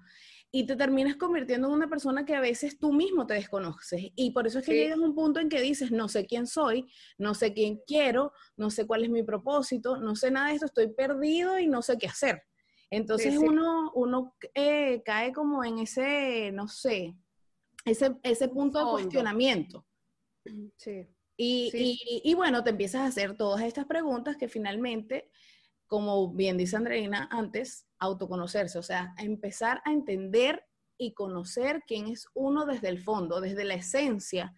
y 0.55 0.67
te 0.67 0.75
terminas 0.75 1.15
convirtiendo 1.15 1.67
en 1.67 1.73
una 1.73 1.89
persona 1.89 2.25
que 2.25 2.35
a 2.35 2.39
veces 2.39 2.77
tú 2.77 2.93
mismo 2.93 3.25
te 3.25 3.33
desconoces. 3.33 4.11
Y 4.15 4.29
por 4.29 4.45
eso 4.45 4.59
es 4.59 4.65
que 4.65 4.75
llegas 4.75 4.99
a 4.99 5.01
un 5.01 5.15
punto 5.15 5.39
en 5.39 5.49
que 5.49 5.59
dices, 5.59 5.91
no 5.91 6.07
sé 6.07 6.27
quién 6.27 6.45
soy, 6.45 6.87
no 7.17 7.33
sé 7.33 7.55
quién 7.55 7.81
quiero, 7.87 8.33
no 8.55 8.69
sé 8.69 8.85
cuál 8.85 9.03
es 9.03 9.09
mi 9.09 9.23
propósito, 9.23 9.97
no 9.97 10.15
sé 10.15 10.29
nada 10.29 10.49
de 10.49 10.53
esto, 10.53 10.67
estoy 10.67 10.93
perdido 10.93 11.57
y 11.57 11.65
no 11.65 11.81
sé 11.81 11.97
qué 11.97 12.05
hacer. 12.05 12.43
Entonces 12.91 13.35
uno, 13.35 13.91
uno 13.95 14.35
eh, 14.53 15.01
cae 15.03 15.33
como 15.33 15.63
en 15.63 15.79
ese, 15.79 16.51
no 16.51 16.67
sé, 16.67 17.15
ese, 17.83 18.15
ese 18.21 18.47
punto 18.47 18.77
de 18.77 18.91
cuestionamiento. 18.91 19.87
Sí. 20.77 21.07
Y, 21.35 21.71
y, 21.73 22.29
y, 22.29 22.33
bueno, 22.35 22.63
te 22.63 22.69
empiezas 22.69 23.01
a 23.01 23.05
hacer 23.05 23.35
todas 23.35 23.63
estas 23.63 23.87
preguntas 23.87 24.37
que 24.37 24.47
finalmente 24.47 25.31
como 25.93 26.33
bien 26.33 26.57
dice 26.57 26.75
Andreina 26.75 27.29
antes, 27.31 27.87
autoconocerse, 28.03 28.77
o 28.79 28.83
sea, 28.83 29.13
empezar 29.17 29.81
a 29.85 29.91
entender 29.91 30.65
y 30.97 31.13
conocer 31.13 31.81
quién 31.87 32.07
es 32.07 32.27
uno 32.33 32.65
desde 32.65 32.89
el 32.89 32.99
fondo, 32.99 33.41
desde 33.41 33.65
la 33.65 33.75
esencia, 33.75 34.53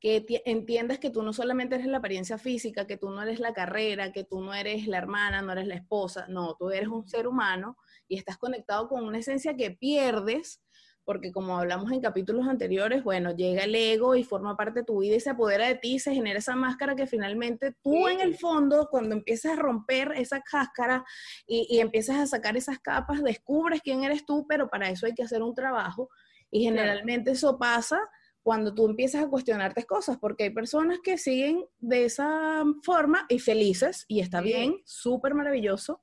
que 0.00 0.24
entiendas 0.46 0.98
que 0.98 1.10
tú 1.10 1.22
no 1.22 1.32
solamente 1.32 1.76
eres 1.76 1.86
la 1.86 1.98
apariencia 1.98 2.36
física, 2.36 2.88
que 2.88 2.96
tú 2.96 3.10
no 3.10 3.22
eres 3.22 3.38
la 3.38 3.52
carrera, 3.52 4.10
que 4.10 4.24
tú 4.24 4.40
no 4.40 4.52
eres 4.52 4.88
la 4.88 4.98
hermana, 4.98 5.42
no 5.42 5.52
eres 5.52 5.68
la 5.68 5.76
esposa, 5.76 6.26
no, 6.28 6.56
tú 6.58 6.70
eres 6.70 6.88
un 6.88 7.06
ser 7.06 7.28
humano 7.28 7.76
y 8.08 8.18
estás 8.18 8.36
conectado 8.36 8.88
con 8.88 9.04
una 9.04 9.18
esencia 9.18 9.54
que 9.56 9.70
pierdes 9.70 10.60
porque 11.04 11.32
como 11.32 11.58
hablamos 11.58 11.90
en 11.90 12.00
capítulos 12.00 12.46
anteriores, 12.46 13.02
bueno, 13.02 13.34
llega 13.34 13.64
el 13.64 13.74
ego 13.74 14.14
y 14.14 14.22
forma 14.22 14.56
parte 14.56 14.80
de 14.80 14.84
tu 14.84 15.00
vida 15.00 15.16
y 15.16 15.20
se 15.20 15.30
apodera 15.30 15.66
de 15.66 15.74
ti, 15.74 15.98
se 15.98 16.14
genera 16.14 16.38
esa 16.38 16.54
máscara 16.54 16.94
que 16.94 17.06
finalmente 17.06 17.74
tú 17.82 18.08
en 18.08 18.20
el 18.20 18.36
fondo, 18.36 18.88
cuando 18.90 19.14
empiezas 19.14 19.52
a 19.52 19.60
romper 19.60 20.12
esa 20.16 20.40
cáscara 20.40 21.04
y, 21.46 21.80
empiezas 21.80 22.16
a 22.16 22.26
sacar 22.26 22.56
esas 22.56 22.78
capas, 22.78 23.22
descubres 23.22 23.80
quién 23.82 24.04
eres 24.04 24.24
tú, 24.24 24.46
pero 24.48 24.68
para 24.68 24.90
eso 24.90 25.06
hay 25.06 25.14
que 25.14 25.24
hacer 25.24 25.42
un 25.42 25.54
trabajo. 25.54 26.08
Y 26.50 26.64
generalmente 26.64 27.32
eso 27.32 27.58
pasa 27.58 27.98
cuando 28.42 28.74
tú 28.74 28.86
empiezas 28.86 29.24
a 29.24 29.28
cuestionarte 29.28 29.84
cosas, 29.84 30.18
porque 30.18 30.44
hay 30.44 30.50
personas 30.50 30.98
que 31.02 31.18
siguen 31.18 31.64
de 31.78 32.04
esa 32.04 32.64
forma 32.82 33.26
y 33.28 33.38
felices 33.38 34.04
y 34.08 34.20
está 34.20 34.40
bien, 34.40 34.76
súper 34.84 35.34
maravilloso, 35.34 36.02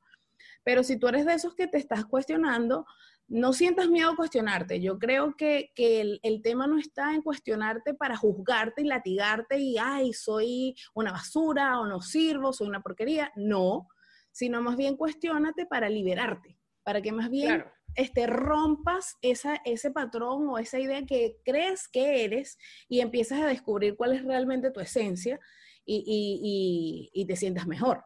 pero 0.64 0.84
si 0.84 0.98
tú 0.98 1.08
eres 1.08 1.26
de 1.26 1.34
esos 1.34 1.56
que 1.56 1.68
te 1.68 1.78
estás 1.78 2.06
cuestionando, 2.06 2.86
no 3.30 3.54
sientas 3.54 3.90
miedo 3.90 4.12
a 4.12 4.16
cuestionarte. 4.16 4.82
Yo 4.82 4.98
creo 4.98 5.36
que, 5.36 5.72
el, 5.78 6.42
tema 6.42 6.68
no 6.68 6.80
está 6.80 7.14
en 7.14 7.22
cuestionarte 7.22 7.94
para 7.94 8.18
juzgarte 8.18 8.82
y 8.82 8.86
latigarte 8.86 9.60
y, 9.60 9.78
ay, 9.78 10.14
soy 10.14 10.76
una 10.94 11.12
basura 11.12 11.80
o 11.80 11.86
no 11.86 12.02
sirvo, 12.02 12.52
soy 12.54 12.68
una 12.68 12.82
porquería. 12.82 13.32
No, 13.36 13.88
sino 14.32 14.62
más 14.62 14.76
bien 14.76 14.98
cuestionate 14.98 15.66
para 15.66 15.90
liberarte, 15.90 16.58
para 16.84 17.02
que 17.02 17.12
más 17.12 17.30
bien 17.30 17.64
este, 17.96 18.26
rompas 18.26 19.18
esa, 19.22 19.62
ese 19.64 19.92
patrón 19.92 20.50
o 20.50 20.58
esa 20.58 20.80
idea 20.80 21.06
que 21.06 21.38
crees 21.46 21.88
que 21.88 22.24
eres 22.24 22.58
y 22.88 23.02
empiezas 23.02 23.42
a 23.42 23.48
descubrir 23.48 23.96
cuál 23.96 24.14
es 24.14 24.24
realmente 24.24 24.72
tu 24.72 24.80
esencia 24.80 25.40
y 25.86 27.26
te 27.28 27.36
sientas 27.36 27.68
mejor. 27.68 28.04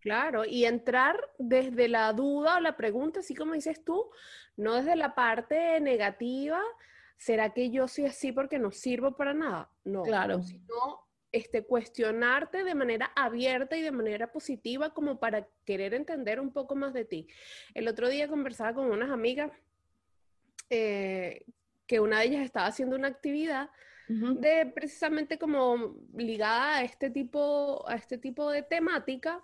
Claro, 0.00 0.44
y 0.44 0.64
entrar 0.64 1.18
desde 1.38 1.88
la 1.88 2.12
duda 2.12 2.56
o 2.56 2.60
la 2.60 2.76
pregunta, 2.76 3.20
así 3.20 3.34
como 3.34 3.54
dices 3.54 3.84
tú, 3.84 4.10
no 4.56 4.74
desde 4.74 4.96
la 4.96 5.14
parte 5.14 5.80
negativa, 5.80 6.62
¿será 7.16 7.52
que 7.52 7.70
yo 7.70 7.88
soy 7.88 8.06
así 8.06 8.32
porque 8.32 8.58
no 8.58 8.70
sirvo 8.70 9.16
para 9.16 9.34
nada? 9.34 9.70
No, 9.84 10.02
claro. 10.04 10.42
sino 10.42 11.08
este, 11.32 11.64
cuestionarte 11.64 12.64
de 12.64 12.74
manera 12.74 13.12
abierta 13.16 13.76
y 13.76 13.82
de 13.82 13.90
manera 13.90 14.32
positiva 14.32 14.94
como 14.94 15.18
para 15.18 15.46
querer 15.64 15.94
entender 15.94 16.40
un 16.40 16.52
poco 16.52 16.74
más 16.74 16.94
de 16.94 17.04
ti. 17.04 17.28
El 17.74 17.88
otro 17.88 18.08
día 18.08 18.28
conversaba 18.28 18.74
con 18.74 18.90
unas 18.90 19.10
amigas 19.10 19.50
eh, 20.70 21.44
que 21.86 22.00
una 22.00 22.20
de 22.20 22.26
ellas 22.26 22.44
estaba 22.44 22.66
haciendo 22.66 22.96
una 22.96 23.08
actividad 23.08 23.70
de 24.08 24.64
precisamente 24.74 25.38
como 25.38 25.98
ligada 26.16 26.78
a 26.78 26.82
este 26.82 27.10
tipo, 27.10 27.86
a 27.86 27.94
este 27.94 28.16
tipo 28.16 28.50
de 28.50 28.62
temática 28.62 29.42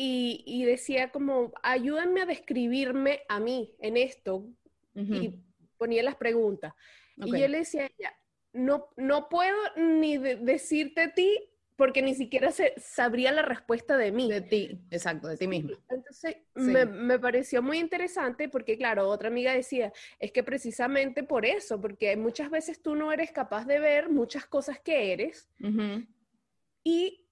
y, 0.00 0.64
decía 0.64 1.10
como, 1.10 1.52
ayúdenme 1.62 2.22
a 2.22 2.26
describirme 2.26 3.22
a 3.28 3.40
mí 3.40 3.74
en 3.80 3.96
esto. 3.96 4.48
Y 4.94 5.34
ponía 5.76 6.02
las 6.02 6.16
preguntas. 6.16 6.72
Y 7.16 7.38
yo 7.38 7.48
le 7.48 7.58
decía 7.58 7.82
a 7.82 7.86
ella, 7.86 8.12
no, 8.52 8.88
no 8.96 9.28
puedo 9.28 9.56
ni 9.76 10.18
decirte 10.18 11.02
a 11.02 11.14
ti 11.14 11.38
porque 11.76 12.02
ni 12.02 12.16
siquiera 12.16 12.50
se, 12.50 12.74
sabría 12.76 13.30
la 13.30 13.42
respuesta 13.42 13.96
de 13.96 14.10
mí. 14.10 14.28
De 14.28 14.40
ti, 14.40 14.80
exacto, 14.90 15.28
de 15.28 15.36
ti 15.36 15.46
mismo. 15.46 15.70
Entonces, 15.88 16.36
me, 16.54 16.84
me, 16.84 17.20
pareció 17.20 17.62
muy 17.62 17.78
interesante 17.78 18.48
porque, 18.48 18.76
claro, 18.76 19.08
otra 19.08 19.28
amiga 19.28 19.52
decía, 19.52 19.92
es 20.18 20.32
que 20.32 20.42
precisamente 20.42 21.22
por 21.22 21.46
eso, 21.46 21.80
porque 21.80 22.16
muchas 22.16 22.50
veces 22.50 22.82
tú 22.82 22.96
no 22.96 23.12
eres 23.12 23.30
capaz 23.30 23.64
de 23.64 23.78
ver 23.78 24.10
muchas 24.10 24.46
cosas 24.46 24.80
que 24.80 25.12
eres 25.12 25.48
y 26.82 27.28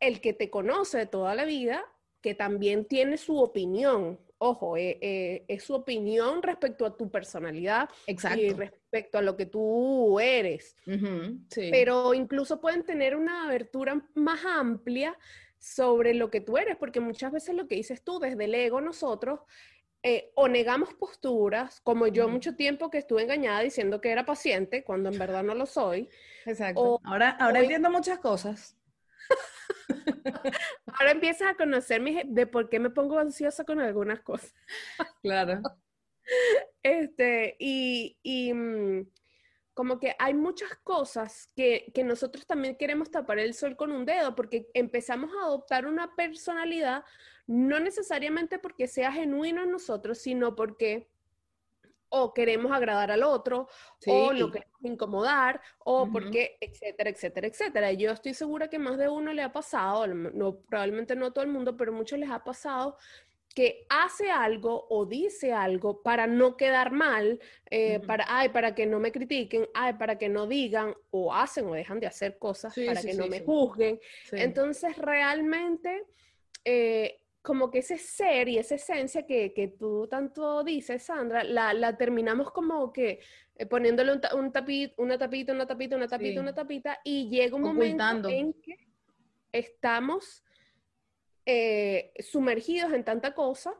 el 0.00 0.20
que 0.20 0.34
te 0.34 0.50
conoce 0.50 0.98
de 0.98 1.06
toda 1.06 1.34
la 1.34 1.46
vida 1.46 1.82
que 2.26 2.34
también 2.34 2.86
tiene 2.86 3.18
su 3.18 3.38
opinión. 3.38 4.18
Ojo, 4.38 4.76
eh, 4.76 4.98
eh, 5.00 5.44
es 5.46 5.62
su 5.62 5.74
opinión 5.74 6.42
respecto 6.42 6.84
a 6.84 6.96
tu 6.96 7.08
personalidad 7.08 7.88
y 8.08 8.50
respecto 8.50 9.18
a 9.18 9.22
lo 9.22 9.36
que 9.36 9.46
tú 9.46 10.18
eres. 10.18 10.74
Pero 11.54 12.14
incluso 12.14 12.60
pueden 12.60 12.82
tener 12.82 13.14
una 13.14 13.44
abertura 13.44 14.04
más 14.16 14.44
amplia 14.44 15.16
sobre 15.56 16.14
lo 16.14 16.28
que 16.28 16.40
tú 16.40 16.58
eres, 16.58 16.76
porque 16.76 16.98
muchas 16.98 17.30
veces 17.30 17.54
lo 17.54 17.68
que 17.68 17.76
dices 17.76 18.02
tú, 18.02 18.18
desde 18.18 18.46
el 18.46 18.56
ego 18.56 18.80
nosotros, 18.80 19.38
eh, 20.02 20.32
o 20.34 20.48
negamos 20.48 20.94
posturas, 20.94 21.80
como 21.80 22.08
yo 22.08 22.28
mucho 22.28 22.56
tiempo 22.56 22.90
que 22.90 22.98
estuve 22.98 23.22
engañada 23.22 23.60
diciendo 23.60 24.00
que 24.00 24.10
era 24.10 24.26
paciente, 24.26 24.82
cuando 24.82 25.10
en 25.10 25.18
verdad 25.18 25.44
no 25.44 25.54
lo 25.54 25.66
soy. 25.66 26.08
Exacto. 26.44 27.00
ahora 27.04 27.30
ahora 27.38 27.60
entiendo 27.60 27.88
muchas 27.88 28.18
cosas. 28.18 28.75
Ahora 30.86 31.10
empiezas 31.10 31.48
a 31.48 31.54
conocerme 31.54 32.24
de 32.26 32.46
por 32.46 32.68
qué 32.68 32.78
me 32.78 32.90
pongo 32.90 33.18
ansiosa 33.18 33.64
con 33.64 33.80
algunas 33.80 34.20
cosas. 34.20 34.54
Claro. 35.22 35.60
Este, 36.82 37.56
y, 37.58 38.16
y 38.22 38.52
mm, 38.52 39.08
como 39.74 40.00
que 40.00 40.14
hay 40.18 40.34
muchas 40.34 40.74
cosas 40.82 41.50
que, 41.54 41.90
que, 41.94 42.02
nosotros 42.04 42.46
también 42.46 42.76
queremos 42.76 43.10
tapar 43.10 43.38
el 43.38 43.54
sol 43.54 43.76
con 43.76 43.92
un 43.92 44.04
dedo, 44.04 44.34
porque 44.34 44.68
empezamos 44.74 45.30
a 45.34 45.44
adoptar 45.44 45.86
una 45.86 46.14
personalidad, 46.16 47.04
no 47.46 47.78
necesariamente 47.78 48.58
porque 48.58 48.88
sea 48.88 49.12
genuino 49.12 49.62
en 49.62 49.70
nosotros, 49.70 50.18
sino 50.18 50.56
porque 50.56 51.08
o 52.22 52.32
queremos 52.32 52.72
agradar 52.72 53.10
al 53.10 53.22
otro, 53.22 53.68
o 54.06 54.32
lo 54.32 54.50
queremos 54.50 54.80
incomodar, 54.82 55.60
o 55.78 56.08
porque, 56.10 56.56
etcétera, 56.60 57.10
etcétera, 57.10 57.46
etcétera. 57.46 57.92
Yo 57.92 58.10
estoy 58.10 58.34
segura 58.34 58.68
que 58.68 58.78
más 58.78 58.98
de 58.98 59.08
uno 59.08 59.32
le 59.32 59.42
ha 59.42 59.52
pasado, 59.52 60.06
no, 60.06 60.56
probablemente 60.60 61.14
no 61.16 61.32
todo 61.32 61.44
el 61.44 61.50
mundo, 61.50 61.76
pero 61.76 61.92
muchos 61.92 62.18
les 62.18 62.30
ha 62.30 62.42
pasado 62.42 62.96
que 63.54 63.86
hace 63.88 64.30
algo 64.30 64.86
o 64.90 65.06
dice 65.06 65.50
algo 65.52 66.02
para 66.02 66.26
no 66.26 66.58
quedar 66.58 66.92
mal, 66.92 67.40
eh, 67.70 68.00
para, 68.00 68.26
ay, 68.28 68.50
para 68.50 68.74
que 68.74 68.84
no 68.84 69.00
me 69.00 69.12
critiquen, 69.12 69.66
ay, 69.72 69.94
para 69.94 70.18
que 70.18 70.28
no 70.28 70.46
digan, 70.46 70.94
o 71.10 71.34
hacen 71.34 71.66
o 71.66 71.72
dejan 71.72 71.98
de 71.98 72.06
hacer 72.06 72.38
cosas 72.38 72.74
para 72.74 73.00
que 73.00 73.14
no 73.14 73.26
me 73.28 73.40
juzguen. 73.40 73.98
Entonces, 74.32 74.96
realmente... 74.98 76.04
Eh, 76.64 77.20
como 77.46 77.70
que 77.70 77.78
ese 77.78 77.96
ser 77.96 78.48
y 78.48 78.58
esa 78.58 78.74
esencia 78.74 79.24
que, 79.24 79.54
que 79.54 79.68
tú 79.68 80.08
tanto 80.08 80.64
dices, 80.64 81.04
Sandra, 81.04 81.44
la, 81.44 81.72
la 81.72 81.96
terminamos 81.96 82.50
como 82.50 82.92
que 82.92 83.20
eh, 83.54 83.66
poniéndole 83.66 84.12
un, 84.12 84.20
un 84.36 84.50
tapit, 84.50 84.92
una 84.96 85.16
tapita, 85.16 85.52
una 85.52 85.64
tapita, 85.64 85.94
una 85.94 86.08
tapita, 86.08 86.40
una 86.40 86.52
tapita, 86.52 86.98
y 87.04 87.28
llega 87.28 87.54
un 87.54 87.62
momento 87.62 88.28
en 88.28 88.52
que 88.54 88.76
estamos 89.52 90.42
eh, 91.46 92.12
sumergidos 92.18 92.92
en 92.92 93.04
tanta 93.04 93.32
cosa 93.32 93.72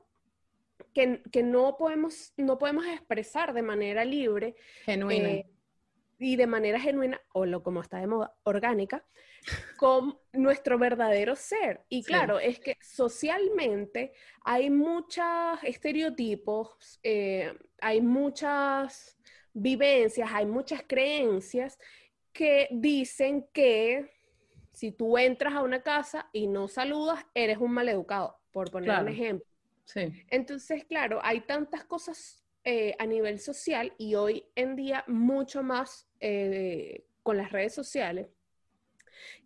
que, 0.94 1.24
que, 1.32 1.42
no, 1.42 1.76
podemos, 1.76 2.34
no 2.36 2.58
podemos 2.58 2.86
expresar 2.86 3.52
de 3.52 3.62
manera 3.62 4.04
libre. 4.04 4.54
Genuina. 4.84 5.28
Eh, 5.28 5.50
y 6.18 6.36
de 6.36 6.46
manera 6.46 6.80
genuina, 6.80 7.20
o 7.32 7.44
lo 7.46 7.62
como 7.62 7.80
está 7.80 7.98
de 7.98 8.06
moda, 8.06 8.34
orgánica, 8.44 9.04
con 9.76 10.18
nuestro 10.32 10.78
verdadero 10.78 11.36
ser. 11.36 11.82
Y 11.88 12.02
claro, 12.02 12.38
es 12.38 12.58
que 12.58 12.76
socialmente 12.80 14.12
hay 14.42 14.70
muchos 14.70 15.26
estereotipos, 15.62 16.98
eh, 17.02 17.52
hay 17.80 18.00
muchas 18.00 19.18
vivencias, 19.52 20.30
hay 20.32 20.46
muchas 20.46 20.82
creencias 20.86 21.78
que 22.32 22.68
dicen 22.70 23.46
que 23.52 24.10
si 24.72 24.92
tú 24.92 25.16
entras 25.16 25.54
a 25.54 25.62
una 25.62 25.82
casa 25.82 26.28
y 26.32 26.46
no 26.46 26.68
saludas, 26.68 27.24
eres 27.34 27.58
un 27.58 27.72
maleducado, 27.72 28.38
por 28.52 28.70
poner 28.70 29.00
un 29.00 29.08
ejemplo. 29.08 29.46
Entonces, 30.28 30.84
claro, 30.84 31.20
hay 31.22 31.40
tantas 31.42 31.84
cosas 31.84 32.45
eh, 32.68 32.96
a 32.98 33.06
nivel 33.06 33.38
social 33.38 33.92
y 33.96 34.16
hoy 34.16 34.44
en 34.56 34.74
día 34.74 35.04
mucho 35.06 35.62
más 35.62 36.08
eh, 36.18 37.04
con 37.22 37.36
las 37.36 37.52
redes 37.52 37.72
sociales 37.72 38.26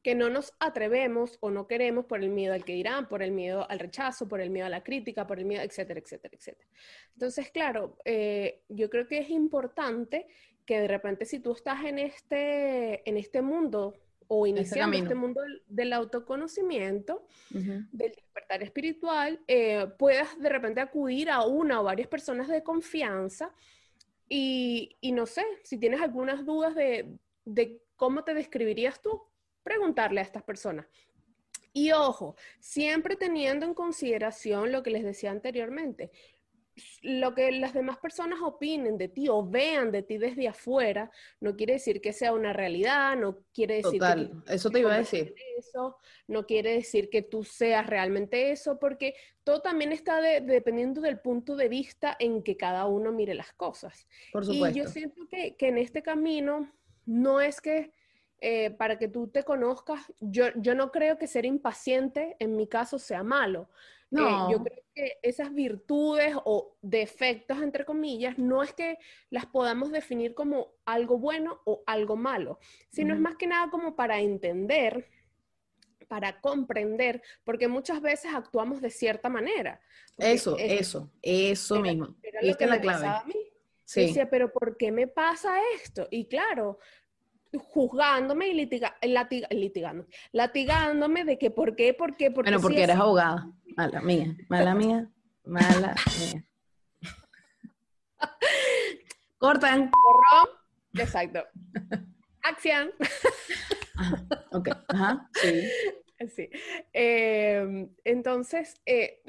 que 0.03 0.15
no 0.15 0.31
nos 0.31 0.55
atrevemos 0.59 1.37
o 1.41 1.51
no 1.51 1.67
queremos 1.67 2.07
por 2.07 2.25
el 2.25 2.31
miedo 2.31 2.55
al 2.55 2.65
que 2.65 2.73
dirán, 2.73 3.11
por 3.11 3.23
el 3.23 3.33
miedo 3.33 3.71
al 3.71 3.79
rechazo, 3.79 4.27
por 4.27 4.41
el 4.41 4.49
miedo 4.49 4.65
a 4.65 4.71
la 4.71 4.83
crítica, 4.83 5.27
por 5.27 5.39
el 5.39 5.45
miedo, 5.45 5.63
etcétera, 5.63 6.01
etcétera, 6.01 6.35
etcétera. 6.35 6.67
Entonces, 7.13 7.51
claro, 7.51 7.99
eh, 8.07 8.63
yo 8.71 8.89
creo 8.89 9.07
que 9.07 9.19
es 9.19 9.29
importante 9.29 10.27
que 10.65 10.81
de 10.81 10.89
repente 10.89 11.27
si 11.27 11.41
tú 11.41 11.53
estás 11.53 11.85
en 11.85 11.99
este, 11.99 13.07
en 13.07 13.19
este 13.19 13.43
mundo 13.43 13.99
o 14.33 14.47
iniciando 14.47 14.97
este 14.97 15.17
mundo 15.17 15.41
del, 15.67 15.93
autoconocimiento, 15.93 17.27
del 17.51 18.13
despertar 18.13 18.63
espiritual, 18.63 19.41
eh, 19.49 19.89
puedas 19.99 20.39
de 20.39 20.49
repente 20.49 20.81
acudir 20.81 21.31
a 21.31 21.43
una 21.43 21.81
o 21.81 21.85
varias 21.85 22.07
personas 22.07 22.47
de 22.47 22.63
confianza 22.63 23.53
y, 24.29 24.97
no 25.03 25.27
sé, 25.27 25.45
si 25.65 25.79
tienes 25.79 26.01
algunas 26.01 26.47
dudas 26.47 26.77
de, 26.77 27.19
de 27.45 27.83
cómo 27.97 28.23
te 28.23 28.33
describirías 28.33 29.03
tú, 29.03 29.21
preguntarle 29.65 30.21
a 30.21 30.23
estas 30.23 30.45
personas. 30.45 30.87
Y 31.73 31.91
ojo, 31.91 32.37
siempre 32.61 33.17
teniendo 33.17 33.67
en 33.67 33.75
consideración 33.75 34.71
lo 34.71 34.85
que 34.85 34.91
les 34.91 35.03
decía 35.03 35.33
anteriormente, 35.33 36.13
lo 37.03 37.35
que 37.35 37.53
las 37.53 37.75
demás 37.75 37.99
personas 37.99 38.41
opinen 38.43 38.99
de 38.99 39.09
ti 39.09 39.29
o 39.29 39.45
vean 39.45 39.91
de 39.93 40.03
ti 40.03 40.19
desde 40.19 40.49
afuera 40.49 41.11
no 41.41 41.57
quiere 41.57 41.75
decir 41.75 42.01
que 42.01 42.13
sea 42.13 42.33
una 42.33 42.53
realidad, 42.53 43.17
no 43.17 43.39
quiere 43.53 43.77
decir 43.77 44.01
Total, 44.01 44.43
eso 44.49 44.71
te 44.71 44.81
iba 44.81 44.95
a 44.95 44.99
decir. 44.99 45.35
Eso, 45.59 45.97
no 46.27 46.47
quiere 46.47 46.75
decir 46.75 47.11
que 47.11 47.23
tú 47.23 47.45
seas 47.45 47.87
realmente 47.87 48.51
eso, 48.51 48.79
porque 48.79 49.15
todo 49.45 49.61
también 49.61 49.93
está 49.93 50.21
dependiendo 50.21 51.01
del 51.01 51.19
punto 51.19 51.57
de 51.57 51.69
vista 51.69 52.17
en 52.19 52.43
que 52.43 52.57
cada 52.57 52.87
uno 52.87 53.13
mire 53.13 53.35
las 53.35 53.53
cosas. 53.53 54.07
Por 54.33 54.45
supuesto. 54.45 54.79
Y 54.79 54.83
yo 54.83 54.89
siento 54.89 55.27
que, 55.29 55.57
que 55.57 55.69
en 55.69 55.79
este 55.79 56.03
camino 56.03 56.73
no 57.07 57.41
es 57.41 57.61
que 57.61 57.93
eh, 58.43 58.71
para 58.71 58.99
que 58.99 59.07
tú 59.07 59.29
te 59.29 59.43
conozcas, 59.43 60.01
yo, 60.19 60.47
yo 60.57 60.75
no 60.75 60.91
creo 60.91 61.19
que 61.19 61.27
ser 61.27 61.45
impaciente 61.45 62.37
en 62.39 62.57
mi 62.57 62.67
caso 62.67 62.99
sea 62.99 63.23
malo. 63.23 63.69
Eh, 64.13 64.17
no. 64.17 64.51
yo 64.51 64.63
creo 64.65 64.83
que 65.01 65.19
esas 65.23 65.55
virtudes 65.55 66.35
o 66.45 66.77
defectos, 66.83 67.63
entre 67.63 67.87
comillas, 67.87 68.39
no 68.39 68.63
es 68.63 68.75
que 68.75 68.99
las 69.31 69.47
podamos 69.47 69.91
definir 69.91 70.35
como 70.35 70.75
algo 70.85 71.19
bueno 71.19 71.61
o 71.65 71.83
algo 71.87 72.17
malo, 72.17 72.59
sino 72.91 73.15
es 73.15 73.21
más 73.21 73.37
que 73.37 73.47
nada 73.47 73.71
como 73.71 73.97
para 73.97 74.21
entender, 74.21 75.09
para 76.07 76.41
comprender, 76.41 77.23
porque 77.45 77.67
muchas 77.67 78.03
veces 78.03 78.33
actuamos 78.35 78.83
de 78.83 78.91
cierta 78.91 79.31
manera. 79.31 79.81
Eso, 80.19 80.57
eso, 80.59 81.11
eso 81.23 81.81
mismo. 81.81 82.17
Era 82.23 82.43
lo 82.43 82.57
que 82.57 82.67
la 82.67 82.81
clave. 82.81 83.07
A 83.07 83.25
mí. 83.25 83.35
Sí. 83.85 84.03
Decía, 84.03 84.29
pero 84.29 84.53
¿por 84.53 84.77
qué 84.77 84.93
me 84.93 85.09
pasa 85.09 85.57
esto? 85.75 86.07
Y 86.11 86.27
claro, 86.27 86.79
juzgándome 87.59 88.49
y 88.49 88.55
litiga, 88.55 88.97
litigando, 89.51 90.07
latigándome 90.33 91.25
de 91.25 91.39
que 91.39 91.51
por 91.51 91.75
qué, 91.75 91.95
por 91.95 92.17
qué, 92.17 92.31
por 92.31 92.45
qué. 92.45 92.51
Bueno, 92.51 92.63
porque 92.63 92.85
eres 92.85 92.97
abogada. 92.97 93.51
Mala 93.77 94.01
mía, 94.01 94.37
mala 94.49 94.75
mía, 94.75 95.11
mala 95.45 95.95
mía. 96.19 96.45
Cortan. 99.39 99.91
Corrón. 99.91 100.57
Exacto. 100.95 101.45
Acción. 102.43 102.91
ok, 104.53 104.69
ajá, 104.89 105.29
sí. 105.35 105.63
Sí. 106.37 106.51
Em, 106.93 107.89
entonces, 108.05 108.75
eh, 108.85 109.23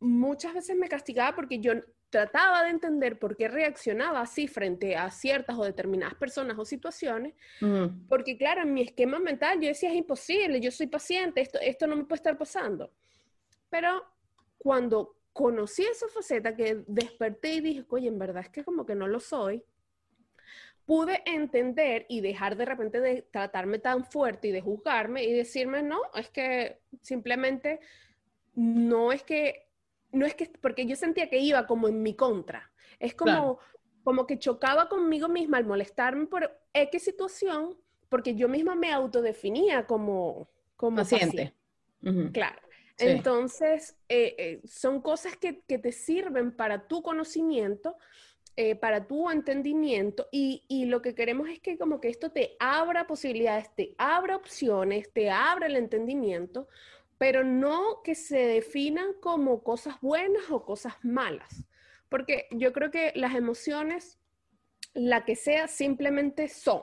muchas 0.00 0.54
veces 0.54 0.76
me 0.76 0.88
castigaba 0.88 1.36
porque 1.36 1.60
yo 1.60 1.74
trataba 2.14 2.62
de 2.62 2.70
entender 2.70 3.18
por 3.18 3.36
qué 3.36 3.48
reaccionaba 3.48 4.20
así 4.20 4.46
frente 4.46 4.94
a 4.94 5.10
ciertas 5.10 5.58
o 5.58 5.64
determinadas 5.64 6.14
personas 6.14 6.56
o 6.56 6.64
situaciones, 6.64 7.34
porque 8.08 8.38
claro, 8.38 8.62
en 8.62 8.72
mi 8.72 8.82
esquema 8.82 9.18
mental 9.18 9.60
yo 9.60 9.66
decía, 9.66 9.90
es 9.90 9.96
imposible, 9.96 10.60
yo 10.60 10.70
soy 10.70 10.86
paciente, 10.86 11.40
esto, 11.40 11.58
esto 11.60 11.88
no 11.88 11.96
me 11.96 12.04
puede 12.04 12.18
estar 12.18 12.38
pasando. 12.38 12.92
Pero 13.68 14.04
cuando 14.58 15.16
conocí 15.32 15.82
esa 15.82 16.06
faceta 16.06 16.54
que 16.54 16.84
desperté 16.86 17.54
y 17.54 17.60
dije, 17.60 17.84
oye, 17.88 18.06
en 18.06 18.18
verdad 18.20 18.44
es 18.44 18.50
que 18.50 18.62
como 18.62 18.86
que 18.86 18.94
no 18.94 19.08
lo 19.08 19.18
soy, 19.18 19.64
pude 20.86 21.20
entender 21.26 22.06
y 22.08 22.20
dejar 22.20 22.56
de 22.56 22.64
repente 22.64 23.00
de 23.00 23.22
tratarme 23.22 23.80
tan 23.80 24.04
fuerte 24.04 24.46
y 24.46 24.52
de 24.52 24.60
juzgarme 24.60 25.24
y 25.24 25.32
decirme, 25.32 25.82
no, 25.82 26.00
es 26.14 26.30
que 26.30 26.78
simplemente 27.02 27.80
no 28.54 29.10
es 29.10 29.24
que 29.24 29.63
no 30.14 30.26
es 30.26 30.34
que, 30.34 30.50
porque 30.60 30.86
yo 30.86 30.96
sentía 30.96 31.28
que 31.28 31.38
iba 31.38 31.66
como 31.66 31.88
en 31.88 32.02
mi 32.02 32.14
contra. 32.14 32.70
Es 32.98 33.14
como, 33.14 33.58
como 34.02 34.26
que 34.26 34.38
chocaba 34.38 34.88
conmigo 34.88 35.28
misma 35.28 35.58
al 35.58 35.66
molestarme 35.66 36.26
por 36.26 36.50
X 36.72 37.02
situación, 37.02 37.76
porque 38.08 38.34
yo 38.34 38.48
misma 38.48 38.74
me 38.74 38.92
autodefinía 38.92 39.86
como, 39.86 40.48
como 40.76 40.98
paciente. 40.98 41.52
Claro. 42.32 42.60
Entonces, 42.98 43.96
eh, 44.08 44.34
eh, 44.38 44.60
son 44.66 45.00
cosas 45.00 45.36
que, 45.36 45.52
te 45.52 45.92
sirven 45.92 46.52
para 46.52 46.86
tu 46.86 47.02
conocimiento, 47.02 47.96
eh, 48.56 48.76
para 48.76 49.06
tu 49.06 49.28
entendimiento, 49.30 50.28
y, 50.30 50.62
y, 50.68 50.84
lo 50.84 51.02
que 51.02 51.14
queremos 51.14 51.48
es 51.48 51.58
que 51.58 51.76
como 51.76 52.00
que 52.00 52.08
esto 52.08 52.30
te 52.30 52.54
abra 52.60 53.06
posibilidades, 53.08 53.74
te 53.74 53.94
abra 53.98 54.36
opciones, 54.36 55.12
te 55.12 55.28
abra 55.28 55.66
el 55.66 55.76
entendimiento, 55.76 56.68
pero 57.18 57.44
no 57.44 58.02
que 58.02 58.14
se 58.14 58.38
definan 58.38 59.14
como 59.20 59.62
cosas 59.62 60.00
buenas 60.00 60.50
o 60.50 60.64
cosas 60.64 60.94
malas, 61.02 61.64
porque 62.08 62.46
yo 62.50 62.72
creo 62.72 62.90
que 62.90 63.12
las 63.14 63.34
emociones, 63.34 64.18
la 64.94 65.24
que 65.24 65.36
sea, 65.36 65.68
simplemente 65.68 66.48
son. 66.48 66.82